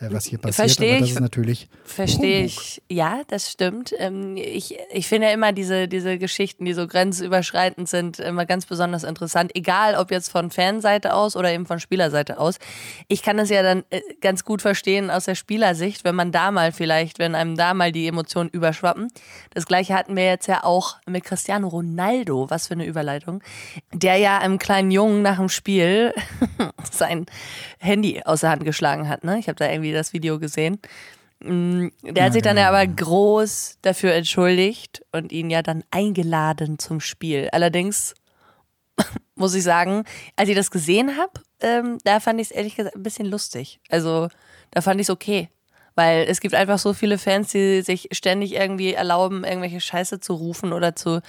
was 0.00 0.26
hier 0.26 0.38
passiert. 0.38 0.54
Versteh 0.70 0.90
Aber 0.90 1.00
das 1.00 1.08
ich. 1.08 1.14
ist 1.14 1.20
natürlich 1.20 1.68
Verstehe 1.84 2.44
ich. 2.44 2.82
Ja, 2.88 3.22
das 3.28 3.50
stimmt. 3.50 3.92
Ähm, 3.98 4.36
Ich, 4.36 4.76
ich 4.92 5.08
finde 5.08 5.28
ja 5.28 5.32
immer 5.32 5.52
diese, 5.52 5.88
diese 5.88 6.18
Geschichten, 6.18 6.64
die 6.64 6.72
so 6.72 6.86
grenzüberschreitend 6.86 7.88
sind, 7.88 8.18
immer 8.18 8.46
ganz 8.46 8.66
besonders 8.66 9.04
interessant. 9.04 9.54
Egal, 9.54 9.94
ob 9.96 10.10
jetzt 10.10 10.30
von 10.30 10.50
Fanseite 10.50 11.14
aus 11.14 11.34
oder 11.36 11.50
eben 11.52 11.66
von 11.66 11.80
Spielerseite 11.80 12.38
aus. 12.38 12.58
Ich 13.08 13.22
kann 13.22 13.38
es 13.38 13.50
ja 13.50 13.62
dann 13.62 13.84
äh, 13.90 14.00
ganz 14.20 14.44
gut 14.44 14.62
verstehen 14.62 15.10
aus 15.10 15.24
der 15.24 15.34
Spielersicht, 15.34 16.04
wenn 16.04 16.14
man 16.14 16.30
da 16.32 16.50
mal 16.50 16.72
vielleicht, 16.72 17.18
wenn 17.18 17.34
einem 17.34 17.56
da 17.56 17.74
mal 17.74 17.90
die 17.92 18.06
Emotionen 18.06 18.50
überschwappen. 18.50 19.08
Das 19.54 19.66
gleiche 19.66 19.94
hatten 19.94 20.14
wir 20.16 20.24
jetzt 20.26 20.46
ja 20.46 20.64
auch 20.64 20.96
mit 21.06 21.24
Cristiano 21.24 21.68
Ronaldo. 21.68 22.50
Was 22.50 22.68
für 22.68 22.74
eine 22.74 22.86
Überleitung. 22.86 23.42
Der 23.92 24.16
ja 24.16 24.38
einem 24.38 24.58
kleinen 24.58 24.90
Jungen 24.90 25.22
nach 25.22 25.38
dem 25.38 25.48
Spiel 25.48 26.12
sein 26.90 27.26
Handy 27.78 28.22
aus 28.24 28.40
der 28.40 28.50
Hand 28.50 28.64
geschlagen 28.64 29.08
hat. 29.08 29.24
Ne? 29.24 29.38
Ich 29.38 29.48
habe 29.48 29.56
da 29.56 29.70
irgendwie 29.70 29.87
das 29.92 30.12
Video 30.12 30.38
gesehen. 30.38 30.78
Mm, 31.40 31.88
Der 32.02 32.24
hat 32.24 32.32
sich 32.32 32.42
dann 32.42 32.56
ja 32.56 32.68
aber 32.68 32.86
groß 32.86 33.78
dafür 33.82 34.14
entschuldigt 34.14 35.02
und 35.12 35.32
ihn 35.32 35.50
ja 35.50 35.62
dann 35.62 35.84
eingeladen 35.90 36.78
zum 36.78 37.00
Spiel. 37.00 37.48
Allerdings 37.52 38.14
muss 39.34 39.54
ich 39.54 39.62
sagen, 39.62 40.04
als 40.36 40.48
ich 40.48 40.56
das 40.56 40.70
gesehen 40.70 41.16
habe, 41.16 41.32
ähm, 41.60 41.98
da 42.04 42.20
fand 42.20 42.40
ich 42.40 42.48
es 42.48 42.50
ehrlich 42.50 42.76
gesagt 42.76 42.96
ein 42.96 43.02
bisschen 43.02 43.26
lustig. 43.26 43.80
Also 43.88 44.28
da 44.70 44.80
fand 44.80 45.00
ich 45.00 45.06
es 45.06 45.10
okay. 45.10 45.48
Weil 45.94 46.26
es 46.28 46.40
gibt 46.40 46.54
einfach 46.54 46.78
so 46.78 46.92
viele 46.92 47.18
Fans, 47.18 47.50
die 47.50 47.82
sich 47.82 48.08
ständig 48.12 48.54
irgendwie 48.54 48.94
erlauben, 48.94 49.42
irgendwelche 49.42 49.80
Scheiße 49.80 50.20
zu 50.20 50.34
rufen 50.34 50.72
oder 50.72 50.94
zu, 50.94 51.22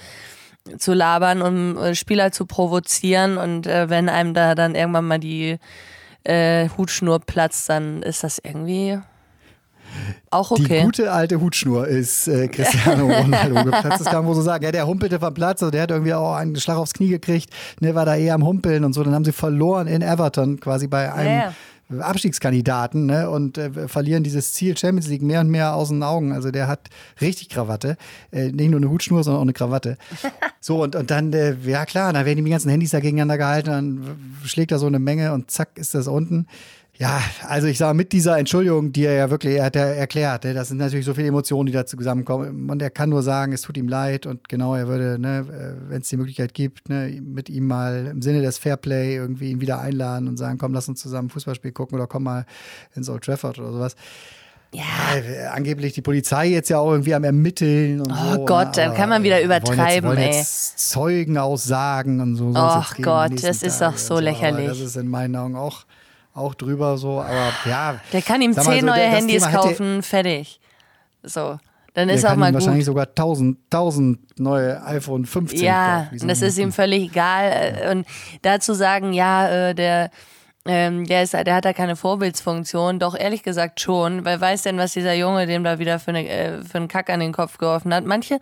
zu 0.78 0.92
labern, 0.94 1.42
um 1.42 1.76
äh, 1.76 1.94
Spieler 1.96 2.30
zu 2.30 2.46
provozieren. 2.46 3.36
Und 3.36 3.66
äh, 3.66 3.90
wenn 3.90 4.08
einem 4.08 4.32
da 4.32 4.54
dann 4.54 4.76
irgendwann 4.76 5.08
mal 5.08 5.18
die 5.18 5.58
äh, 6.24 6.68
Hutschnur 6.76 7.20
platzt, 7.20 7.68
dann 7.68 8.02
ist 8.02 8.24
das 8.24 8.40
irgendwie 8.42 8.98
auch 10.30 10.54
Die 10.54 10.64
okay. 10.64 10.82
gute 10.82 11.12
alte 11.12 11.40
Hutschnur 11.40 11.88
ist 11.88 12.28
äh, 12.28 12.48
Cristiano 12.48 13.06
Ronaldo 13.06 13.64
geplatzt. 13.64 14.00
Das 14.00 14.04
kann 14.04 14.24
man 14.24 14.34
so 14.34 14.42
sagen. 14.42 14.64
Ja, 14.64 14.72
der 14.72 14.86
humpelte 14.86 15.18
vom 15.18 15.34
Platz, 15.34 15.62
also 15.62 15.70
der 15.70 15.82
hat 15.82 15.90
irgendwie 15.90 16.14
auch 16.14 16.34
einen 16.34 16.56
Schlag 16.56 16.76
aufs 16.76 16.94
Knie 16.94 17.08
gekriegt, 17.08 17.50
ne, 17.80 17.94
war 17.94 18.04
da 18.04 18.14
eher 18.14 18.34
am 18.34 18.44
Humpeln 18.44 18.84
und 18.84 18.92
so. 18.92 19.02
Dann 19.02 19.14
haben 19.14 19.24
sie 19.24 19.32
verloren 19.32 19.88
in 19.88 20.02
Everton, 20.02 20.60
quasi 20.60 20.86
bei 20.86 21.12
einem, 21.12 21.40
ja. 21.40 21.54
Abstiegskandidaten 21.98 23.06
ne? 23.06 23.30
und 23.30 23.58
äh, 23.58 23.88
verlieren 23.88 24.22
dieses 24.22 24.52
Ziel 24.52 24.76
Champions 24.76 25.08
League 25.08 25.22
mehr 25.22 25.40
und 25.40 25.50
mehr 25.50 25.74
aus 25.74 25.88
den 25.88 26.02
Augen. 26.02 26.32
Also 26.32 26.50
der 26.50 26.68
hat 26.68 26.88
richtig 27.20 27.48
Krawatte. 27.48 27.96
Äh, 28.30 28.52
nicht 28.52 28.70
nur 28.70 28.78
eine 28.78 28.90
Hutschnur, 28.90 29.24
sondern 29.24 29.38
auch 29.38 29.44
eine 29.44 29.52
Krawatte. 29.52 29.96
so, 30.60 30.82
und, 30.82 30.96
und 30.96 31.10
dann, 31.10 31.32
äh, 31.32 31.56
ja 31.64 31.86
klar, 31.86 32.12
da 32.12 32.24
werden 32.24 32.44
die 32.44 32.50
ganzen 32.50 32.70
Handys 32.70 32.90
da 32.90 33.00
gegeneinander 33.00 33.38
gehalten, 33.38 33.70
dann 33.70 34.40
schlägt 34.44 34.72
er 34.72 34.78
so 34.78 34.86
eine 34.86 34.98
Menge 34.98 35.32
und 35.32 35.50
zack 35.50 35.70
ist 35.76 35.94
das 35.94 36.06
unten. 36.06 36.46
Ja, 37.00 37.22
also 37.48 37.66
ich 37.66 37.78
sage 37.78 37.94
mit 37.94 38.12
dieser 38.12 38.36
Entschuldigung, 38.36 38.92
die 38.92 39.06
er 39.06 39.14
ja 39.14 39.30
wirklich, 39.30 39.56
er 39.56 39.64
hat 39.64 39.74
ja 39.74 39.84
erklärt, 39.84 40.44
ne, 40.44 40.52
das 40.52 40.68
sind 40.68 40.76
natürlich 40.76 41.06
so 41.06 41.14
viele 41.14 41.28
Emotionen, 41.28 41.64
die 41.64 41.72
dazu 41.72 41.96
zusammenkommen. 41.96 42.68
Und 42.68 42.82
er 42.82 42.90
kann 42.90 43.08
nur 43.08 43.22
sagen, 43.22 43.54
es 43.54 43.62
tut 43.62 43.78
ihm 43.78 43.88
leid 43.88 44.26
und 44.26 44.50
genau, 44.50 44.74
er 44.74 44.86
würde, 44.86 45.18
ne, 45.18 45.38
äh, 45.38 45.90
wenn 45.90 46.02
es 46.02 46.10
die 46.10 46.18
Möglichkeit 46.18 46.52
gibt, 46.52 46.90
ne, 46.90 47.18
mit 47.24 47.48
ihm 47.48 47.66
mal 47.66 48.08
im 48.10 48.20
Sinne 48.20 48.42
des 48.42 48.58
Fairplay 48.58 49.16
irgendwie 49.16 49.50
ihn 49.50 49.62
wieder 49.62 49.80
einladen 49.80 50.28
und 50.28 50.36
sagen, 50.36 50.58
komm, 50.58 50.74
lass 50.74 50.90
uns 50.90 51.00
zusammen 51.00 51.30
Fußballspiel 51.30 51.72
gucken 51.72 51.96
oder 51.96 52.06
komm 52.06 52.24
mal 52.24 52.44
ins 52.94 53.08
Old 53.08 53.24
Trafford 53.24 53.58
oder 53.58 53.72
sowas. 53.72 53.96
Ja. 54.74 54.82
Ja, 55.14 55.52
angeblich 55.52 55.94
die 55.94 56.02
Polizei 56.02 56.48
jetzt 56.48 56.68
ja 56.68 56.80
auch 56.80 56.92
irgendwie 56.92 57.14
am 57.14 57.24
Ermitteln 57.24 58.02
und 58.02 58.12
Oh 58.12 58.34
so. 58.34 58.44
Gott, 58.44 58.66
ne, 58.66 58.72
dann 58.74 58.88
aber 58.88 58.96
kann 58.96 59.08
man 59.08 59.22
wieder 59.22 59.36
wollen 59.36 59.46
übertreiben, 59.46 60.10
jetzt, 60.10 60.18
wollen 60.18 60.18
ey. 60.18 60.44
Zeugenaussagen 60.44 62.20
und 62.20 62.36
so. 62.36 62.52
die 62.98 63.02
Gott, 63.02 63.42
das 63.42 63.62
ist 63.62 63.80
doch 63.80 63.96
so 63.96 64.18
lächerlich. 64.18 64.68
Aber 64.68 64.78
das 64.78 64.80
ist 64.80 64.96
in 64.96 65.08
meinen 65.08 65.34
Augen 65.34 65.56
auch, 65.56 65.86
auch 66.34 66.54
drüber 66.54 66.96
so. 66.98 67.20
Aber 67.20 67.52
ja. 67.66 68.00
Der 68.12 68.22
kann 68.22 68.40
ihm 68.42 68.52
zehn 68.54 68.80
so, 68.80 68.86
neue 68.86 69.04
das 69.06 69.14
Handys 69.14 69.42
Thema 69.44 69.46
hätte- 69.48 69.68
kaufen, 69.68 70.02
fertig. 70.02 70.60
So, 71.22 71.58
dann 71.94 72.08
Der 72.08 72.16
ist 72.16 72.24
auch 72.24 72.36
mal 72.36 72.48
ihm 72.50 72.54
wahrscheinlich 72.54 72.80
gut. 72.80 72.86
sogar 72.86 73.06
1000, 73.06 73.58
1000 73.70 74.38
neue 74.40 74.82
iPhone 74.86 75.26
15 75.26 75.60
Ja, 75.62 76.04
kaufen. 76.04 76.20
Und 76.22 76.28
das 76.28 76.40
ist 76.42 76.56
ihm 76.58 76.72
völlig 76.72 77.10
egal. 77.10 77.50
Äh, 77.82 77.90
Und 77.90 78.06
dazu 78.42 78.72
sagen, 78.74 79.12
ja, 79.12 79.48
äh, 79.70 79.74
der, 79.74 80.10
ähm, 80.66 81.04
der, 81.06 81.22
ist, 81.24 81.32
der 81.34 81.54
hat 81.54 81.64
da 81.64 81.72
keine 81.72 81.96
Vorbildsfunktion. 81.96 82.98
Doch 83.00 83.14
ehrlich 83.18 83.42
gesagt 83.42 83.80
schon, 83.80 84.24
weil 84.24 84.40
weiß 84.40 84.62
denn, 84.62 84.78
was 84.78 84.92
dieser 84.92 85.14
Junge 85.14 85.46
dem 85.46 85.64
da 85.64 85.78
wieder 85.78 85.98
für, 85.98 86.10
eine, 86.10 86.28
äh, 86.28 86.62
für 86.62 86.78
einen 86.78 86.88
Kack 86.88 87.10
an 87.10 87.20
den 87.20 87.32
Kopf 87.32 87.58
geworfen 87.58 87.92
hat. 87.92 88.04
Manche, 88.04 88.38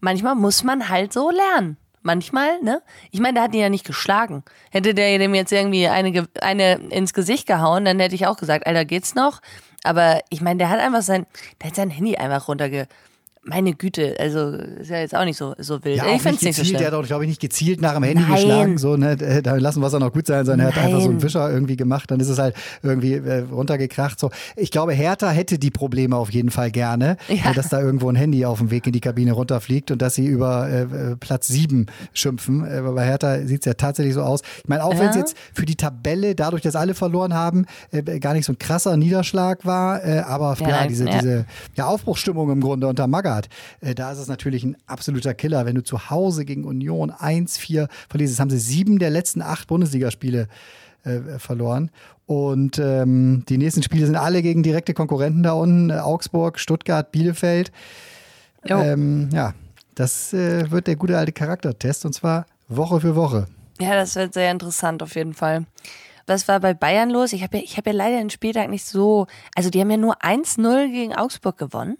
manchmal 0.00 0.34
muss 0.36 0.62
man 0.64 0.88
halt 0.88 1.12
so 1.12 1.30
lernen. 1.30 1.76
Manchmal, 2.06 2.62
ne? 2.62 2.82
Ich 3.10 3.18
meine, 3.18 3.34
der 3.34 3.42
hat 3.42 3.52
ihn 3.52 3.60
ja 3.60 3.68
nicht 3.68 3.84
geschlagen. 3.84 4.44
Hätte 4.70 4.94
der 4.94 5.18
dem 5.18 5.34
jetzt 5.34 5.50
irgendwie 5.50 5.88
eine, 5.88 6.28
eine 6.40 6.74
ins 6.90 7.12
Gesicht 7.12 7.48
gehauen, 7.48 7.84
dann 7.84 7.98
hätte 7.98 8.14
ich 8.14 8.28
auch 8.28 8.36
gesagt, 8.36 8.64
Alter, 8.64 8.84
geht's 8.84 9.16
noch? 9.16 9.40
Aber 9.82 10.20
ich 10.30 10.40
meine, 10.40 10.58
der 10.58 10.70
hat 10.70 10.78
einfach 10.78 11.02
sein, 11.02 11.26
der 11.60 11.70
hat 11.70 11.74
sein 11.74 11.90
Handy 11.90 12.16
einfach 12.16 12.46
runterge. 12.46 12.86
Meine 13.48 13.74
Güte, 13.74 14.16
also 14.18 14.48
ist 14.50 14.90
ja 14.90 14.98
jetzt 14.98 15.14
auch 15.14 15.24
nicht 15.24 15.36
so, 15.36 15.54
so 15.58 15.82
wild. 15.84 15.96
Ja, 15.98 16.06
ich 16.06 16.14
auch 16.14 16.20
find's 16.20 16.42
nicht 16.42 16.56
so 16.56 16.64
schlimm. 16.64 16.78
der 16.78 16.88
hat 16.88 16.94
auch, 16.94 17.06
glaube 17.06 17.24
ich, 17.24 17.28
nicht 17.28 17.40
gezielt 17.40 17.80
nach 17.80 17.94
dem 17.94 18.02
Handy 18.02 18.22
Nein. 18.22 18.32
geschlagen. 18.34 18.78
So, 18.78 18.96
ne? 18.96 19.16
Da 19.42 19.54
lassen 19.56 19.80
wir 19.80 19.86
es 19.86 19.94
auch 19.94 20.00
noch 20.00 20.12
gut 20.12 20.26
sein, 20.26 20.44
sondern 20.44 20.68
er 20.68 20.74
hat 20.76 20.82
einfach 20.84 21.00
so 21.00 21.08
einen. 21.08 21.22
Wischer 21.22 21.50
irgendwie 21.50 21.76
gemacht. 21.76 22.10
Dann 22.10 22.18
ist 22.20 22.28
es 22.28 22.38
halt 22.38 22.54
irgendwie 22.82 23.14
äh, 23.14 23.44
runtergekracht. 23.50 24.18
So. 24.18 24.30
Ich 24.56 24.70
glaube, 24.70 24.92
Hertha 24.92 25.30
hätte 25.30 25.58
die 25.58 25.70
Probleme 25.70 26.16
auf 26.16 26.30
jeden 26.30 26.50
Fall 26.50 26.70
gerne, 26.70 27.16
Ja. 27.28 27.50
äh, 27.50 27.54
dass 27.54 27.68
da 27.68 27.80
irgendwo 27.80 28.08
ein 28.08 28.16
Handy 28.16 28.44
auf 28.44 28.58
dem 28.58 28.70
Weg 28.70 28.86
in 28.86 28.92
die 28.92 29.00
Kabine 29.00 29.32
runterfliegt 29.32 29.90
und 29.90 30.02
dass 30.02 30.14
sie 30.14 30.26
über 30.26 30.68
äh, 30.68 30.82
äh, 30.82 31.16
Platz 31.16 31.46
sieben 31.46 31.86
schimpfen. 32.12 32.64
Äh, 32.64 32.82
bei 32.82 33.04
Hertha 33.04 33.38
sieht 33.46 33.60
es 33.60 33.66
ja 33.66 33.74
tatsächlich 33.74 34.14
so 34.14 34.22
aus. 34.22 34.40
Ich 34.58 34.68
meine, 34.68 34.82
auch 34.84 34.90
wenn 34.98 35.08
es 35.08 35.14
Ja. 35.14 35.20
jetzt 35.20 35.36
für 35.54 35.66
die 35.66 35.76
Tabelle, 35.76 36.34
dadurch, 36.34 36.62
dass 36.62 36.74
alle 36.74 36.94
verloren 36.94 37.32
haben, 37.34 37.66
äh, 37.92 38.02
gar 38.18 38.32
nicht 38.34 38.44
so 38.46 38.52
ein 38.52 38.58
krasser 38.58 38.96
Niederschlag 38.96 39.64
war, 39.64 40.04
äh, 40.04 40.18
aber 40.20 40.56
Ja, 40.60 40.86
diese, 40.86 41.04
ja. 41.06 41.18
diese 41.18 41.44
ja, 41.76 41.86
Aufbruchsstimmung 41.86 42.50
im 42.50 42.60
Grunde 42.60 42.86
unter 42.88 43.06
Magath, 43.06 43.35
äh, 43.80 43.94
da 43.94 44.12
ist 44.12 44.18
es 44.18 44.28
natürlich 44.28 44.64
ein 44.64 44.76
absoluter 44.86 45.34
Killer. 45.34 45.66
Wenn 45.66 45.74
du 45.74 45.82
zu 45.82 46.10
Hause 46.10 46.44
gegen 46.44 46.64
Union 46.64 47.10
1-4 47.12 47.88
verlierst, 48.08 48.34
das 48.34 48.40
haben 48.40 48.50
sie 48.50 48.58
sieben 48.58 48.98
der 48.98 49.10
letzten 49.10 49.42
acht 49.42 49.68
Bundesligaspiele 49.68 50.48
äh, 51.04 51.38
verloren. 51.38 51.90
Und 52.26 52.78
ähm, 52.78 53.44
die 53.48 53.58
nächsten 53.58 53.82
Spiele 53.82 54.06
sind 54.06 54.16
alle 54.16 54.42
gegen 54.42 54.62
direkte 54.62 54.94
Konkurrenten 54.94 55.42
da 55.42 55.52
unten, 55.52 55.90
äh, 55.90 55.98
Augsburg, 55.98 56.58
Stuttgart, 56.58 57.12
Bielefeld. 57.12 57.70
Ähm, 58.64 59.28
ja, 59.32 59.54
das 59.94 60.32
äh, 60.32 60.70
wird 60.70 60.88
der 60.88 60.96
gute 60.96 61.16
alte 61.16 61.32
Charaktertest 61.32 62.04
und 62.04 62.12
zwar 62.12 62.46
Woche 62.68 63.00
für 63.00 63.14
Woche. 63.14 63.46
Ja, 63.78 63.94
das 63.94 64.16
wird 64.16 64.34
sehr 64.34 64.50
interessant 64.50 65.02
auf 65.02 65.14
jeden 65.14 65.34
Fall. 65.34 65.66
Was 66.26 66.48
war 66.48 66.58
bei 66.58 66.74
Bayern 66.74 67.10
los? 67.10 67.32
Ich 67.32 67.42
habe 67.42 67.58
ja, 67.58 67.62
ich 67.62 67.76
hab 67.76 67.86
ja 67.86 67.92
leider 67.92 68.18
den 68.18 68.30
Spieltag 68.30 68.68
nicht 68.68 68.84
so. 68.84 69.26
Also, 69.54 69.70
die 69.70 69.80
haben 69.80 69.90
ja 69.90 69.96
nur 69.96 70.22
1-0 70.22 70.90
gegen 70.90 71.14
Augsburg 71.14 71.56
gewonnen. 71.56 71.98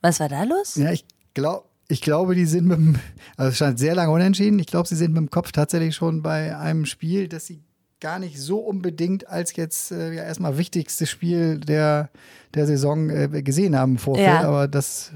Was 0.00 0.20
war 0.20 0.28
da 0.28 0.44
los? 0.44 0.76
Ja, 0.76 0.92
ich 0.92 1.04
glaube, 1.34 1.64
ich 1.88 2.02
glaube, 2.02 2.34
die 2.34 2.46
sind 2.46 2.66
mit 2.66 2.78
dem, 2.78 2.96
also 3.36 3.50
es 3.50 3.56
stand 3.56 3.78
sehr 3.78 3.94
lange 3.94 4.12
unentschieden. 4.12 4.58
Ich 4.58 4.66
glaube, 4.66 4.88
sie 4.88 4.96
sind 4.96 5.12
mit 5.12 5.22
dem 5.22 5.30
Kopf 5.30 5.52
tatsächlich 5.52 5.94
schon 5.94 6.22
bei 6.22 6.56
einem 6.56 6.84
Spiel, 6.84 7.28
das 7.28 7.46
sie 7.46 7.62
gar 8.00 8.18
nicht 8.18 8.38
so 8.38 8.58
unbedingt 8.58 9.26
als 9.28 9.56
jetzt 9.56 9.90
äh, 9.90 10.12
ja 10.14 10.22
erstmal 10.22 10.56
wichtigstes 10.56 11.10
Spiel 11.10 11.58
der, 11.58 12.10
der 12.54 12.66
Saison 12.66 13.10
äh, 13.10 13.42
gesehen 13.42 13.76
haben 13.76 13.92
im 13.92 13.98
Vorfeld. 13.98 14.26
Ja. 14.26 14.42
Aber 14.42 14.68
das, 14.68 15.12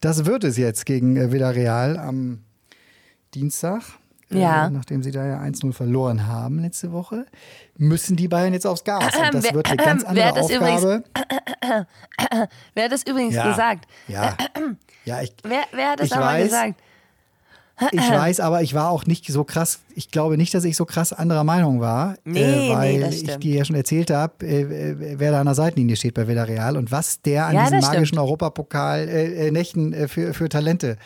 das 0.00 0.24
wird 0.24 0.44
es 0.44 0.56
jetzt 0.56 0.86
gegen 0.86 1.16
äh, 1.16 1.30
Villarreal 1.30 1.96
am 1.96 2.40
Dienstag. 3.34 3.82
Äh, 4.30 4.40
Ja. 4.40 4.68
nachdem 4.70 5.02
sie 5.02 5.10
da 5.10 5.24
ja 5.26 5.40
1-0 5.40 5.72
verloren 5.72 6.26
haben 6.26 6.58
letzte 6.60 6.92
Woche, 6.92 7.24
müssen 7.76 8.16
die 8.16 8.28
Bayern 8.28 8.52
jetzt 8.52 8.66
aufs 8.66 8.84
Gas. 8.84 9.04
Und 9.16 9.34
das 9.34 9.44
Wer- 9.44 9.54
wird 9.54 9.68
eine 9.68 9.76
ganz 9.82 10.02
wer 10.02 10.08
andere 10.10 10.26
hat 10.26 10.36
das 10.36 10.50
übrigens- 10.50 10.84
Aufgabe. 10.84 11.04
Wer 12.74 12.84
hat 12.84 12.92
das 12.92 13.02
übrigens 13.06 13.34
Ja. 13.34 13.48
gesagt? 13.50 13.86
Ja, 14.06 14.36
ja 15.04 15.22
ich, 15.22 15.32
Wer, 15.42 15.62
wer 15.72 15.90
hat 15.92 16.00
das 16.00 16.10
weiß. 16.10 16.44
gesagt? 16.44 16.74
Ich 17.92 18.10
weiß, 18.10 18.40
aber 18.40 18.60
ich 18.62 18.74
war 18.74 18.90
auch 18.90 19.06
nicht 19.06 19.24
so 19.28 19.44
krass, 19.44 19.78
ich 19.94 20.10
glaube 20.10 20.36
nicht, 20.36 20.52
dass 20.52 20.64
ich 20.64 20.76
so 20.76 20.84
krass 20.84 21.12
anderer 21.12 21.44
Meinung 21.44 21.78
war, 21.80 22.16
Nee, 22.24 22.42
äh, 22.42 22.56
nee, 22.56 22.74
weil 22.74 23.00
das 23.00 23.14
ich 23.22 23.36
dir 23.36 23.54
ja 23.58 23.64
schon 23.64 23.76
erzählt 23.76 24.10
habe, 24.10 24.44
äh, 24.44 24.62
äh, 24.62 24.96
wer 25.18 25.30
da 25.30 25.38
an 25.38 25.46
der 25.46 25.54
Seitenlinie 25.54 25.94
steht 25.94 26.14
bei 26.14 26.26
Villarreal 26.26 26.76
und 26.76 26.90
was 26.90 27.22
der 27.22 27.46
an 27.46 27.54
Ja, 27.54 27.62
diesen 27.70 27.78
magischen 27.80 28.18
Europapokal-Nächten 28.18 29.92
äh, 29.92 30.08
für, 30.08 30.34
für 30.34 30.48
Talente, 30.48 30.96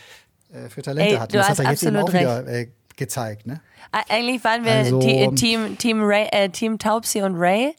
äh, 0.50 0.70
für 0.70 0.80
Talente 0.80 1.12
Ey, 1.12 1.18
hat. 1.18 1.32
Und 1.34 1.38
das 1.40 1.50
hat 1.50 1.58
er 1.58 1.70
jetzt 1.72 1.82
eben 1.82 1.96
auch 1.96 2.04
absolut 2.04 2.20
wieder 2.22 2.46
äh, 2.48 2.68
gezeigt. 2.96 3.46
Ne? 3.46 3.60
Eigentlich 4.08 4.42
waren 4.44 4.64
wir 4.64 4.72
Also- 4.72 5.00
Ti- 5.00 5.30
Team, 5.34 5.78
Team, 5.78 6.02
Ray, 6.02 6.28
äh, 6.32 6.48
Team 6.48 6.78
Taubsi 6.78 7.22
und 7.22 7.34
Ray. 7.36 7.74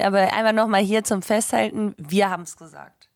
Aber 0.00 0.32
einmal 0.32 0.52
nochmal 0.52 0.82
hier 0.82 1.04
zum 1.04 1.22
Festhalten: 1.22 1.94
Wir 1.98 2.30
haben 2.30 2.42
es 2.42 2.56
gesagt. 2.56 3.08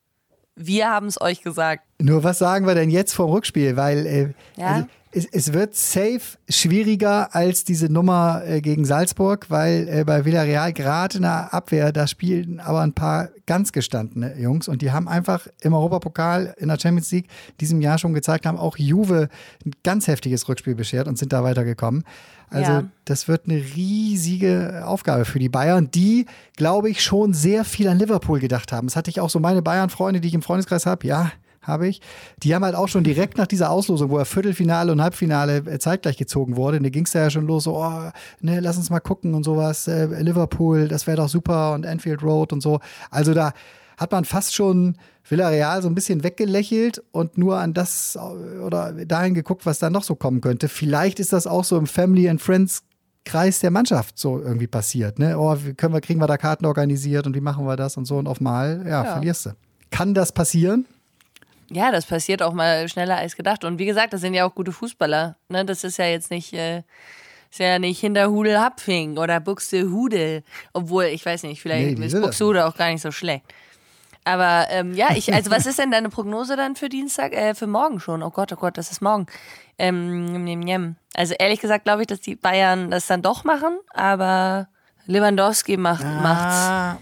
Wir 0.61 0.90
haben 0.90 1.07
es 1.07 1.21
euch 1.21 1.43
gesagt. 1.43 1.85
Nur 2.00 2.25
was 2.25 2.38
sagen 2.38 2.67
wir 2.67 2.75
denn 2.75 2.90
jetzt 2.90 3.12
vom 3.14 3.31
Rückspiel? 3.31 3.76
Weil 3.76 4.07
äh, 4.07 4.28
Ja. 4.61 4.67
also, 4.67 4.87
es, 5.11 5.27
es 5.27 5.53
wird 5.53 5.75
safe 5.75 6.21
schwieriger 6.49 7.35
als 7.35 7.65
diese 7.65 7.91
Nummer 7.91 8.43
äh, 8.47 8.61
gegen 8.61 8.85
Salzburg, 8.85 9.47
weil 9.49 9.88
äh, 9.88 10.05
bei 10.05 10.25
Villarreal 10.25 10.73
gerade 10.73 11.17
in 11.17 11.23
der 11.23 11.55
Abwehr, 11.55 11.93
da 11.93 12.07
spielen 12.07 12.61
aber 12.61 12.81
ein 12.81 12.93
paar 12.93 13.31
ganz 13.47 13.73
gestandene 13.73 14.38
Jungs 14.38 14.69
und 14.69 14.83
die 14.83 14.93
haben 14.93 15.09
einfach 15.09 15.47
im 15.62 15.73
Europapokal 15.73 16.55
in 16.59 16.69
der 16.69 16.79
Champions 16.79 17.11
League 17.11 17.29
diesem 17.61 17.81
Jahr 17.81 17.99
schon 17.99 18.12
gezeigt, 18.12 18.45
haben 18.45 18.59
auch 18.59 18.77
Juve 18.77 19.29
ein 19.65 19.73
ganz 19.83 20.07
heftiges 20.07 20.49
Rückspiel 20.49 20.75
beschert 20.75 21.09
und 21.09 21.17
sind 21.19 21.33
da 21.33 21.43
weitergekommen. 21.43 22.05
Also 22.50 22.73
Ja. 22.73 22.85
das 23.05 23.29
wird 23.29 23.45
eine 23.47 23.57
riesige 23.57 24.83
Aufgabe 24.87 25.25
für 25.25 25.38
die 25.38 25.49
Bayern, 25.49 25.91
die, 25.91 26.27
glaube 26.57 26.91
ich, 26.91 27.03
schon 27.03 27.35
sehr 27.35 27.65
viel 27.65 27.88
an 27.88 27.99
Liverpool 27.99 28.41
gedacht 28.41 28.73
haben. 28.73 28.87
Das 28.87 28.97
hatte 28.97 29.11
ich 29.11 29.21
auch 29.21 29.31
so 29.31 29.38
meine 29.38 29.62
Bayern-Freunde, 29.62 30.21
die 30.21 30.29
ich 30.29 30.35
im 30.35 30.43
Freundeskreis 30.43 30.87
habe, 30.87 31.07
ja, 31.07 31.31
habe 31.62 31.88
ich. 31.88 32.00
Die 32.43 32.55
haben 32.55 32.65
halt 32.65 32.75
auch 32.75 32.88
schon 32.88 33.05
direkt 33.05 33.37
nach 33.38 33.47
dieser 33.47 33.71
Auslosung, 33.71 34.11
wo 34.11 34.19
er 34.19 34.25
Viertelfinale 34.25 34.93
und 34.93 35.03
Halbfinale 35.03 35.59
äh, 35.59 35.79
zeitgleich 35.79 36.17
gezogen 36.17 36.57
wurde, 36.57 36.81
da 36.81 36.88
ging 36.88 37.05
es 37.05 37.12
da 37.12 37.21
ja 37.21 37.31
schon 37.31 37.47
los, 37.47 37.65
so, 37.65 37.77
oh, 37.77 38.11
ne, 38.41 38.61
lass 38.61 38.77
uns 38.77 38.91
mal 38.91 39.00
gucken 39.00 39.35
und 39.35 39.45
sowas. 39.45 39.88
Äh, 39.88 40.07
Liverpool, 40.23 40.88
das 40.88 41.07
wäre 41.07 41.17
doch 41.19 41.29
super 41.29 41.73
und 41.75 41.87
Anfield 41.87 42.23
Road 42.23 42.53
und 42.53 42.61
so. 42.62 42.81
Also 43.11 43.35
da 43.35 43.53
hat 43.97 44.12
man 44.12 44.25
fast 44.25 44.55
schon 44.55 44.97
Villarreal 45.29 45.83
so 45.83 45.88
ein 45.88 45.95
bisschen 45.95 46.23
weggelächelt 46.23 47.03
und 47.12 47.37
nur 47.37 47.59
an 47.59 47.75
das 47.75 48.17
äh, 48.17 48.61
oder 48.61 48.93
dahin 48.93 49.35
geguckt, 49.35 49.67
was 49.67 49.79
da 49.79 49.91
noch 49.91 50.05
so 50.05 50.15
kommen 50.15 50.41
könnte. 50.41 50.69
Vielleicht 50.69 51.21
ist 51.21 51.33
das 51.33 51.47
auch 51.47 51.65
so 51.65 51.77
im 51.77 51.87
Family 51.87 52.29
and 52.29 52.41
Friends 52.41 52.83
Kreis 53.25 53.61
der 53.61 53.71
Mannschaft 53.71 54.19
so 54.19 54.41
irgendwie 54.41 54.69
passiert. 54.69 55.19
Ne? 55.19 55.38
Oh, 55.38 55.55
wie 55.62 55.75
können 55.75 55.93
wir, 55.93 56.00
kriegen 56.00 56.19
wir 56.21 56.27
da 56.27 56.38
Karten 56.38 56.65
organisiert 56.65 57.27
und 57.27 57.35
wie 57.35 57.43
machen 57.43 57.67
wir 57.67 57.77
das 57.77 57.97
und 57.99 58.07
so 58.07 58.17
und 58.17 58.27
auf 58.27 58.41
mal, 58.41 58.83
ja, 58.87 59.05
Ja. 59.05 59.12
verlierst 59.12 59.47
du. 59.47 59.50
Kann 59.91 60.15
das 60.15 60.33
passieren? 60.33 60.87
Ja, 61.71 61.91
das 61.91 62.07
passiert 62.07 62.43
auch 62.43 62.53
mal 62.53 62.89
schneller 62.89 63.17
als 63.17 63.37
gedacht. 63.37 63.65
Und 63.65 63.79
wie 63.79 63.87
gesagt, 63.87 64.13
das 64.13 64.21
sind 64.21 64.35
ja 64.35 64.47
auch 64.47 64.55
gute 64.55 64.73
Fußballer. 64.73 65.37
Ne? 65.49 65.65
Das 65.65 65.85
ist 65.85 65.99
ja 65.99 66.07
jetzt 66.07 66.31
nicht, 66.31 66.53
äh, 66.55 66.79
ist 67.51 67.61
ja 67.61 67.79
nicht 67.79 68.01
Hinterhudel 68.01 68.59
Hapfing 68.59 69.19
oder 69.19 69.41
Buxtehude. 69.41 70.43
Obwohl, 70.73 71.05
ich 71.05 71.25
weiß 71.25 71.43
nicht, 71.43 71.65
Nee, 71.65 71.71
vielleicht 71.71 71.99
die 71.99 72.05
ist 72.05 72.21
Buxtehude 72.21 72.67
auch 72.67 72.77
gar 72.77 72.91
nicht 72.91 73.03
so 73.03 73.11
schlecht. 73.11 73.45
Aber 74.25 74.67
ähm, 74.71 74.93
ja, 74.93 75.09
ich, 75.15 75.33
also 75.33 75.51
was 75.51 75.65
ist 75.65 75.79
denn 75.79 75.91
deine 75.91 76.11
Prognose 76.11 76.55
dann 76.55 76.77
für 76.77 76.91
Dienstag, 76.91 77.33
äh, 77.33 77.55
für 77.55 77.67
morgen 77.67 77.99
schon? 77.99 78.23
Oh 78.23 78.31
Gott, 78.31 78.53
oh 78.53 78.57
Gott, 78.57 78.77
das 78.77 78.91
ist 78.91 79.01
morgen. 79.01 79.27
Ähm, 79.79 80.45
njam, 80.45 80.61
njam. 80.61 80.97
Also 81.15 81.35
ehrlich 81.39 81.61
gesagt 81.61 81.85
glaube 81.85 82.03
ich, 82.03 82.09
dass 82.09 82.21
die 82.21 82.37
Bayern 82.37 82.91
das 82.91 83.07
dann 83.07 83.23
doch 83.23 83.45
machen, 83.45 83.79
aber 83.95 84.69
Lewandowski 85.07 85.79
macht, 85.79 86.05
macht's. 86.05 86.57
Ah, 86.57 86.99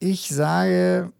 ich 0.00 0.28
sage 0.28 1.13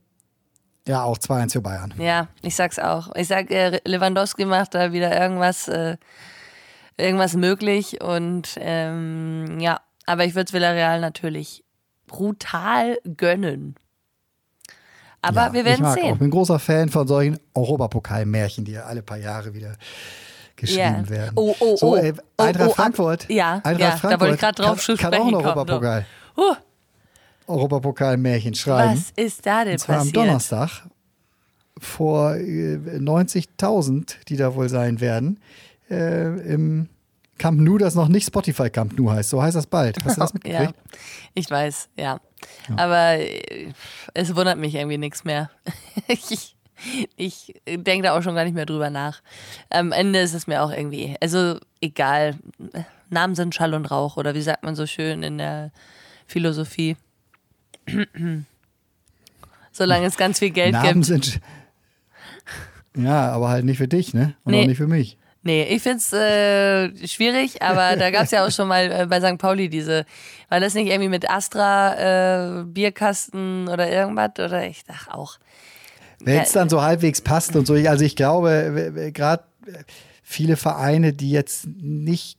ja 0.86 1.02
auch 1.02 1.18
2-1 1.18 1.52
für 1.52 1.60
Bayern. 1.60 1.94
Ja, 1.98 2.28
ich 2.42 2.54
sag's 2.56 2.78
auch. 2.78 3.14
Ich 3.16 3.28
sag, 3.28 3.50
äh, 3.50 3.80
Lewandowski 3.84 4.44
macht 4.44 4.74
da 4.74 4.92
wieder 4.92 5.18
irgendwas, 5.18 5.68
äh, 5.68 5.96
irgendwas 6.96 7.34
möglich 7.34 8.00
und 8.02 8.56
ähm, 8.58 9.58
ja, 9.60 9.80
aber 10.06 10.24
ich 10.24 10.34
würde 10.34 10.52
Villarreal 10.52 11.00
natürlich 11.00 11.64
brutal 12.06 12.98
gönnen. 13.16 13.74
Aber 15.22 15.46
Ja, 15.46 15.52
wir 15.54 15.64
werden 15.64 15.90
sehen. 15.92 16.04
Auch. 16.04 16.12
Ich 16.12 16.18
bin 16.18 16.28
ein 16.28 16.30
großer 16.30 16.58
Fan 16.58 16.90
von 16.90 17.08
solchen 17.08 17.38
Europapokalmärchen, 17.54 18.64
die 18.66 18.72
ja 18.72 18.82
alle 18.84 19.02
paar 19.02 19.16
Jahre 19.16 19.54
wieder 19.54 19.74
geschrieben 20.54 21.04
Ja. 21.04 21.08
werden. 21.08 21.32
Oh, 21.36 21.54
oh, 21.60 21.76
so, 21.76 21.92
oh. 21.92 21.96
ey, 21.96 22.12
Oh, 22.36 22.42
Eintracht 22.42 22.66
oh, 22.68 22.70
ab- 22.72 22.76
Frankfurt. 22.76 23.28
Ja, 23.30 23.54
Eintracht 23.64 23.78
ja, 23.80 23.90
da 23.90 23.96
Frankfurt 23.96 24.20
wollte 24.20 24.34
ich 24.34 24.40
gerade 24.40 24.62
drauf 24.62 24.86
kann, 24.86 24.96
kann 24.98 25.14
auch 25.14 25.16
sprechen 25.16 25.26
ein 25.28 25.32
kommen, 25.32 25.46
Europapokal. 25.46 26.06
Huh, 26.36 26.54
Europapokal-Märchen 27.46 28.54
schreiben. 28.54 28.94
was 28.96 29.12
ist 29.16 29.44
da 29.46 29.64
denn 29.64 29.74
Und 29.74 29.78
zwar 29.80 29.96
am 29.96 29.98
passiert? 30.00 30.16
Donnerstag 30.16 30.70
vor 31.78 32.34
äh, 32.36 32.76
90.000, 32.76 34.24
die 34.28 34.36
da 34.36 34.54
wohl 34.54 34.68
sein 34.68 35.00
werden, 35.00 35.40
äh, 35.90 36.26
im 36.52 36.88
Camp 37.38 37.60
Nou, 37.60 37.78
das 37.78 37.94
noch 37.96 38.08
nicht 38.08 38.26
Spotify 38.26 38.70
Camp 38.70 38.96
Nou 38.98 39.10
heißt. 39.10 39.30
So 39.30 39.42
heißt 39.42 39.56
das 39.56 39.66
bald. 39.66 39.98
Hast 40.04 40.16
du 40.16 40.20
das 40.20 40.30
Ja, 40.46 40.60
mitgekriegt? 40.60 40.74
ich 41.34 41.50
weiß, 41.50 41.88
ja. 41.96 42.20
Aber 42.76 43.14
äh, 43.18 43.72
es 44.14 44.34
wundert 44.36 44.58
mich 44.58 44.74
irgendwie 44.74 44.98
nichts 44.98 45.24
mehr. 45.24 45.50
ich 46.08 46.54
ich 47.16 47.54
denke 47.66 48.02
da 48.02 48.18
auch 48.18 48.22
schon 48.22 48.34
gar 48.34 48.44
nicht 48.44 48.54
mehr 48.54 48.66
drüber 48.66 48.90
nach. 48.90 49.22
Am 49.70 49.92
Ende 49.92 50.18
ist 50.20 50.34
es 50.34 50.46
mir 50.46 50.62
auch 50.62 50.70
irgendwie, 50.70 51.16
also 51.20 51.58
egal. 51.80 52.36
Namen 53.10 53.34
sind 53.36 53.54
Schall 53.54 53.74
und 53.74 53.86
Rauch 53.86 54.16
oder 54.16 54.34
wie 54.34 54.42
sagt 54.42 54.64
man 54.64 54.74
so 54.74 54.86
schön 54.86 55.22
in 55.22 55.38
der 55.38 55.70
Philosophie. 56.26 56.96
Solange 59.72 60.06
es 60.06 60.16
ganz 60.16 60.38
viel 60.38 60.50
Geld 60.50 60.72
Namen 60.72 61.02
gibt. 61.02 61.04
sind. 61.06 61.40
Ja, 62.96 63.32
aber 63.32 63.48
halt 63.48 63.64
nicht 63.64 63.78
für 63.78 63.88
dich, 63.88 64.14
ne? 64.14 64.34
Und 64.44 64.52
Nee. 64.52 64.62
auch 64.62 64.66
nicht 64.68 64.76
für 64.78 64.86
mich. 64.86 65.18
Nee, 65.42 65.64
ich 65.64 65.82
find's 65.82 66.10
äh, 66.12 67.06
schwierig, 67.06 67.60
aber 67.60 67.96
da 67.96 68.10
gab's 68.10 68.30
ja 68.30 68.46
auch 68.46 68.50
schon 68.50 68.66
mal 68.68 68.90
äh, 68.90 69.06
bei 69.06 69.20
St. 69.20 69.36
Pauli 69.36 69.68
diese, 69.68 70.06
war 70.48 70.58
das 70.60 70.72
nicht 70.74 70.86
irgendwie 70.86 71.10
mit 71.10 71.28
Astra 71.28 72.60
äh, 72.60 72.64
Bierkasten 72.64 73.68
oder 73.68 73.90
irgendwas? 73.90 74.30
Oder 74.38 74.66
ich 74.66 74.84
dachte 74.84 75.12
auch. 75.12 75.38
Wenn 76.20 76.40
es 76.40 76.52
dann 76.52 76.70
so 76.70 76.80
halbwegs 76.80 77.20
passt 77.20 77.56
und 77.56 77.66
so. 77.66 77.74
Also 77.74 78.04
ich 78.04 78.16
glaube, 78.16 79.10
gerade 79.12 79.44
viele 80.22 80.56
Vereine, 80.56 81.12
die 81.12 81.30
jetzt 81.30 81.66
nicht 81.66 82.38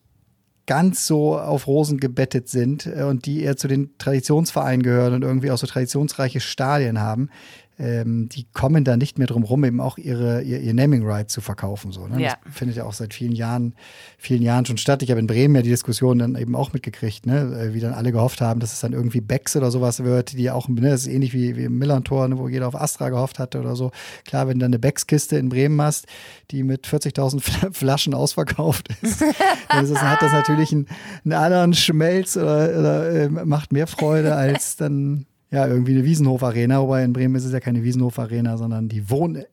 ganz 0.67 1.05
so 1.05 1.37
auf 1.37 1.67
Rosen 1.67 1.99
gebettet 1.99 2.49
sind 2.49 2.85
äh, 2.87 3.03
und 3.03 3.25
die 3.25 3.43
eher 3.43 3.57
zu 3.57 3.67
den 3.67 3.97
Traditionsvereinen 3.97 4.83
gehören 4.83 5.13
und 5.13 5.23
irgendwie 5.23 5.51
auch 5.51 5.57
so 5.57 5.67
traditionsreiche 5.67 6.39
Stadien 6.39 6.99
haben, 6.99 7.29
ähm, 7.77 8.29
die 8.29 8.45
kommen 8.53 8.83
da 8.83 8.95
nicht 8.95 9.17
mehr 9.17 9.27
drum 9.27 9.43
rum, 9.43 9.63
eben 9.65 9.81
auch 9.81 9.97
ihre, 9.97 10.41
ihr, 10.41 10.59
ihr 10.61 10.73
Naming 10.73 11.05
Right 11.05 11.29
zu 11.29 11.41
verkaufen. 11.41 11.91
So, 11.91 12.07
ne? 12.07 12.21
Ja. 12.21 12.37
Das 12.45 12.55
findet 12.55 12.77
ja 12.77 12.85
auch 12.85 12.93
seit 12.93 13.13
vielen 13.13 13.33
Jahren, 13.33 13.75
vielen 14.17 14.41
Jahren 14.41 14.65
schon 14.65 14.77
statt. 14.77 15.03
Ich 15.03 15.11
habe 15.11 15.19
in 15.19 15.27
Bremen 15.27 15.55
ja 15.55 15.61
die 15.61 15.69
Diskussion 15.69 16.19
dann 16.19 16.35
eben 16.35 16.55
auch 16.55 16.71
mitgekriegt, 16.73 17.25
ne? 17.25 17.39
äh, 17.69 17.73
wie 17.73 17.79
dann 17.79 17.93
alle 17.93 18.11
gehofft 18.11 18.39
haben, 18.41 18.59
dass 18.59 18.71
es 18.73 18.79
dann 18.79 18.93
irgendwie 18.93 19.21
Becks 19.21 19.55
oder 19.55 19.71
sowas 19.71 20.03
wird, 20.03 20.33
die 20.33 20.49
auch, 20.51 20.69
ne? 20.69 20.89
das 20.89 21.01
ist 21.01 21.07
ähnlich 21.07 21.33
wie, 21.33 21.57
wie 21.57 21.65
im 21.65 21.77
Millantor, 21.77 22.27
ne? 22.27 22.37
wo 22.37 22.47
jeder 22.47 22.67
auf 22.67 22.79
Astra 22.79 23.09
gehofft 23.09 23.39
hatte 23.39 23.59
oder 23.59 23.75
so. 23.75 23.91
Klar, 24.25 24.47
wenn 24.47 24.59
du 24.59 24.63
dann 24.63 24.69
eine 24.69 24.79
Becks-Kiste 24.79 25.37
in 25.37 25.49
Bremen 25.49 25.81
hast, 25.81 26.07
die 26.51 26.63
mit 26.63 26.87
40.000 26.87 27.41
Fl- 27.41 27.73
Flaschen 27.73 28.13
ausverkauft 28.13 28.87
ist, 29.01 29.21
dann 29.69 30.01
hat 30.01 30.21
das 30.21 30.31
natürlich 30.31 30.71
einen, 30.71 30.87
einen 31.23 31.33
anderen 31.33 31.73
Schmelz 31.73 32.37
oder, 32.37 32.79
oder 32.79 33.11
äh, 33.11 33.29
macht 33.29 33.73
mehr 33.73 33.87
Freude 33.87 34.35
als 34.35 34.77
dann 34.77 35.25
ja 35.51 35.67
irgendwie 35.67 35.93
eine 35.93 36.03
Wiesenhof-Arena. 36.03 36.81
Wobei 36.81 37.03
in 37.03 37.13
Bremen 37.13 37.35
ist 37.35 37.45
es 37.45 37.53
ja 37.53 37.59
keine 37.59 37.83
Wiesenhof-Arena, 37.83 38.57
sondern 38.57 38.89
die 38.89 39.09
Wohn 39.09 39.43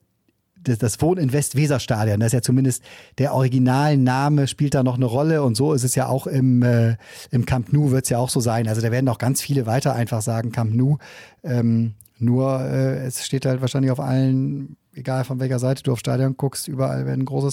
das, 0.63 0.77
das 0.77 1.01
Wohninvest 1.01 1.55
Weserstadion, 1.55 2.19
das 2.19 2.27
ist 2.27 2.33
ja 2.33 2.41
zumindest 2.41 2.83
der 3.17 3.33
Originalname, 3.33 4.47
spielt 4.47 4.73
da 4.73 4.83
noch 4.83 4.95
eine 4.95 5.05
Rolle 5.05 5.43
und 5.43 5.55
so 5.55 5.73
ist 5.73 5.83
es 5.83 5.95
ja 5.95 6.07
auch 6.07 6.27
im, 6.27 6.63
äh, 6.63 6.95
im 7.31 7.45
Camp 7.45 7.73
Nou 7.73 7.91
wird 7.91 8.05
es 8.05 8.09
ja 8.09 8.17
auch 8.17 8.29
so 8.29 8.39
sein. 8.39 8.67
Also 8.67 8.81
da 8.81 8.91
werden 8.91 9.07
auch 9.09 9.17
ganz 9.17 9.41
viele 9.41 9.65
weiter 9.65 9.93
einfach 9.93 10.21
sagen 10.21 10.51
Camp 10.51 10.73
Nou. 10.73 10.97
Ähm, 11.43 11.93
nur 12.19 12.61
äh, 12.61 13.05
es 13.05 13.25
steht 13.25 13.45
halt 13.45 13.61
wahrscheinlich 13.61 13.91
auf 13.91 13.99
allen, 13.99 14.77
egal 14.93 15.25
von 15.25 15.39
welcher 15.39 15.59
Seite 15.59 15.83
du 15.83 15.91
auf 15.91 15.99
Stadion 15.99 16.37
guckst, 16.37 16.67
überall 16.67 17.05
werden 17.05 17.25
große 17.25 17.51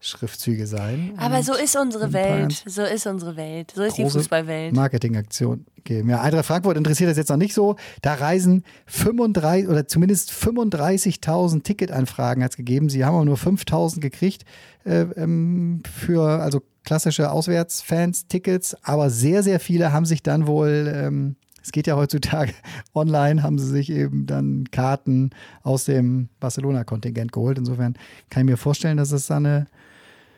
Spotify-Schriftzüge 0.00 0.66
sein. 0.66 1.12
Aber 1.16 1.42
so 1.42 1.54
ist 1.54 1.76
unsere 1.76 2.12
Welt. 2.12 2.62
So 2.66 2.82
ist 2.82 3.06
unsere 3.06 3.36
Welt. 3.36 3.72
So 3.74 3.82
ist 3.82 3.98
die 3.98 4.08
Fußballwelt. 4.08 4.74
Marketingaktion 4.74 5.66
geben. 5.84 6.10
Ja, 6.10 6.20
Eintracht 6.20 6.46
Frankfurt 6.46 6.76
interessiert 6.76 7.10
das 7.10 7.16
jetzt 7.16 7.30
noch 7.30 7.36
nicht 7.36 7.54
so. 7.54 7.76
Da 8.02 8.14
reisen 8.14 8.64
35 8.86 9.68
oder 9.68 9.86
zumindest 9.86 10.30
35.000 10.30 11.62
Ticketanfragen 11.62 12.42
hat 12.44 12.52
es 12.52 12.56
gegeben. 12.56 12.88
Sie 12.88 13.04
haben 13.04 13.14
aber 13.14 13.24
nur 13.24 13.36
5.000 13.36 14.00
gekriegt 14.00 14.44
äh, 14.84 15.00
ähm, 15.16 15.82
für 15.90 16.22
also 16.40 16.62
klassische 16.84 17.30
Auswärtsfans-Tickets. 17.30 18.76
Aber 18.82 19.10
sehr, 19.10 19.42
sehr 19.42 19.60
viele 19.60 19.92
haben 19.92 20.06
sich 20.06 20.22
dann 20.22 20.46
wohl 20.46 20.92
ähm, 20.94 21.36
es 21.60 21.72
geht 21.72 21.86
ja 21.86 21.96
heutzutage 21.96 22.54
online, 22.94 23.42
haben 23.42 23.58
sie 23.58 23.66
sich 23.66 23.90
eben 23.90 24.26
dann 24.26 24.64
Karten 24.70 25.30
aus 25.62 25.84
dem 25.84 26.30
Barcelona-Kontingent 26.40 27.30
geholt. 27.30 27.58
Insofern 27.58 27.94
kann 28.30 28.42
ich 28.42 28.50
mir 28.50 28.56
vorstellen, 28.56 28.96
dass 28.96 29.12
es 29.12 29.26
da 29.26 29.36
eine 29.36 29.66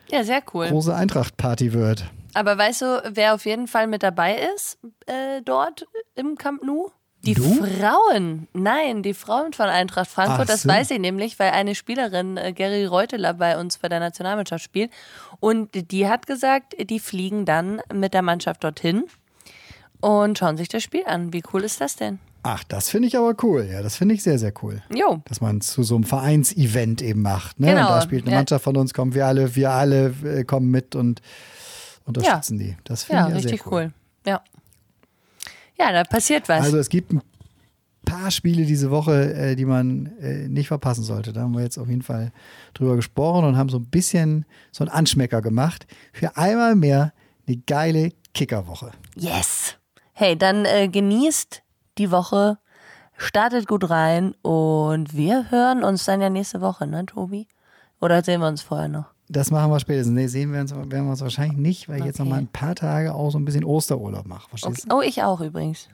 Ja, 0.09 0.23
sehr 0.23 0.41
cool. 0.53 0.67
große 0.67 0.93
Eintracht-Party 0.93 1.73
wird. 1.73 2.05
Aber 2.33 2.57
weißt 2.57 2.81
du, 2.81 3.03
wer 3.13 3.33
auf 3.33 3.45
jeden 3.45 3.67
Fall 3.67 3.87
mit 3.87 4.03
dabei 4.03 4.37
ist 4.55 4.77
äh, 5.05 5.41
dort 5.43 5.85
im 6.15 6.37
Camp 6.37 6.63
Nou? 6.63 6.91
Die 7.23 7.35
Du? 7.35 7.43
Frauen. 7.63 8.47
Nein, 8.53 9.03
die 9.03 9.13
Frauen 9.13 9.53
von 9.53 9.67
Eintracht 9.67 10.09
Frankfurt. 10.09 10.41
Ach 10.41 10.45
das 10.45 10.63
so. 10.63 10.69
weiß 10.69 10.89
ich 10.89 10.99
nämlich, 10.99 11.37
weil 11.37 11.51
eine 11.51 11.75
Spielerin, 11.75 12.37
äh, 12.37 12.51
Gary 12.51 12.85
Reuteler, 12.85 13.35
bei 13.35 13.59
uns 13.59 13.77
bei 13.77 13.89
der 13.89 13.99
Nationalmannschaft 13.99 14.63
spielt. 14.63 14.91
Und 15.39 15.91
die 15.91 16.07
hat 16.07 16.25
gesagt, 16.25 16.73
die 16.89 16.99
fliegen 16.99 17.45
dann 17.45 17.79
mit 17.93 18.15
der 18.15 18.23
Mannschaft 18.23 18.63
dorthin 18.63 19.03
und 19.99 20.39
schauen 20.39 20.57
sich 20.57 20.67
das 20.67 20.81
Spiel 20.81 21.03
an. 21.05 21.31
Wie 21.31 21.43
cool 21.53 21.63
ist 21.63 21.79
das 21.79 21.95
denn? 21.95 22.19
Ach, 22.43 22.63
das 22.63 22.89
finde 22.89 23.07
ich 23.07 23.17
aber 23.17 23.35
cool. 23.43 23.67
Ja, 23.71 23.81
das 23.83 23.95
finde 23.95 24.15
ich 24.15 24.23
sehr, 24.23 24.39
sehr 24.39 24.53
cool. 24.63 24.81
Jo. 24.93 25.21
Dass 25.25 25.41
man 25.41 25.61
zu 25.61 25.83
so 25.83 25.95
einem 25.95 26.03
Vereinsevent 26.05 27.01
eben 27.01 27.21
macht. 27.21 27.59
Ne? 27.59 27.67
Genau, 27.67 27.81
Und 27.81 27.87
da 27.89 28.01
spielt 28.01 28.23
eine 28.23 28.31
ja. 28.31 28.37
Mannschaft 28.37 28.63
von 28.63 28.75
uns, 28.77 28.93
kommen 28.93 29.13
wir 29.13 29.27
alle, 29.27 29.55
wir 29.55 29.69
alle 29.71 30.13
äh, 30.23 30.43
kommen 30.43 30.71
mit 30.71 30.95
und 30.95 31.21
unterstützen 32.05 32.57
die. 32.57 32.75
Das 32.83 33.03
finde 33.03 33.21
Ja, 33.21 33.27
ich 33.27 33.33
ja 33.33 33.35
richtig 33.37 33.61
sehr 33.63 33.71
cool. 33.71 33.83
cool. 33.83 33.93
Ja. 34.25 34.41
Ja, 35.77 35.91
da 35.91 36.03
passiert 36.03 36.49
was. 36.49 36.63
Also 36.63 36.77
es 36.77 36.89
gibt 36.89 37.11
ein 37.13 37.21
paar 38.05 38.31
Spiele 38.31 38.65
diese 38.65 38.89
Woche, 38.91 39.33
äh, 39.33 39.55
die 39.55 39.65
man 39.65 40.07
äh, 40.19 40.47
nicht 40.47 40.67
verpassen 40.67 41.03
sollte. 41.03 41.33
Da 41.33 41.41
haben 41.41 41.53
wir 41.53 41.61
jetzt 41.61 41.77
auf 41.77 41.87
jeden 41.89 42.01
Fall 42.01 42.31
drüber 42.73 42.95
gesprochen 42.95 43.45
und 43.45 43.57
haben 43.57 43.69
so 43.69 43.77
ein 43.77 43.85
bisschen 43.85 44.45
so 44.71 44.83
einen 44.83 44.91
Anschmecker 44.91 45.41
gemacht. 45.41 45.85
Für 46.11 46.35
einmal 46.37 46.75
mehr 46.75 47.13
eine 47.47 47.57
geile 47.57 48.11
Kickerwoche. 48.33 48.91
Yes. 49.15 49.75
Hey, 50.13 50.37
dann 50.37 50.65
äh, 50.65 50.87
genießt 50.87 51.61
die 52.01 52.11
Woche, 52.11 52.57
startet 53.17 53.67
gut 53.67 53.89
rein 53.89 54.33
und 54.41 55.15
wir 55.15 55.51
hören 55.51 55.83
uns 55.83 56.05
dann 56.05 56.21
ja 56.21 56.29
nächste 56.29 56.59
Woche, 56.61 56.87
ne, 56.87 57.05
Tobi? 57.05 57.47
Oder 57.99 58.23
sehen 58.23 58.41
wir 58.41 58.47
uns 58.47 58.63
vorher 58.63 58.87
noch? 58.87 59.05
Das 59.29 59.51
machen 59.51 59.71
wir 59.71 59.79
spätestens. 59.79 60.15
Nee, 60.15 60.27
sehen 60.27 60.51
wir 60.51 60.59
uns, 60.59 60.73
werden 60.75 61.05
wir 61.05 61.11
uns 61.11 61.21
wahrscheinlich 61.21 61.57
nicht, 61.57 61.87
weil 61.87 61.99
ich 61.99 62.05
jetzt 62.05 62.19
noch 62.19 62.25
mal 62.25 62.39
ein 62.39 62.47
paar 62.47 62.75
Tage 62.75 63.13
auch 63.13 63.29
so 63.29 63.37
ein 63.37 63.45
bisschen 63.45 63.63
Osterurlaub 63.63 64.25
mache. 64.25 64.49
Verstehst 64.49 64.85
Okay. 64.85 64.93
Oh, 64.93 65.01
ich 65.01 65.21
auch 65.23 65.39
übrigens. 65.39 65.87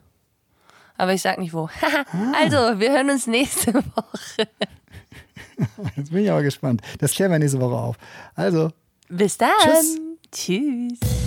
Aber 0.98 1.14
ich 1.14 1.22
sag 1.22 1.38
nicht 1.38 1.54
wo. 1.54 1.70
also, 2.42 2.80
wir 2.80 2.92
hören 2.92 3.12
uns 3.12 3.28
nächste 3.28 3.76
Woche. 3.76 4.48
Jetzt 5.96 6.12
bin 6.12 6.24
ich 6.24 6.32
aber 6.32 6.42
gespannt. 6.42 6.82
Das 7.00 7.12
klären 7.12 7.32
wir 7.32 7.40
nächste 7.40 7.60
Woche 7.60 7.76
auf. 7.76 7.98
Also, 8.34 8.72
Bis 9.10 9.38
dann. 9.38 9.50
Tschüss. 9.62 10.00
Tschüss. 10.32 11.27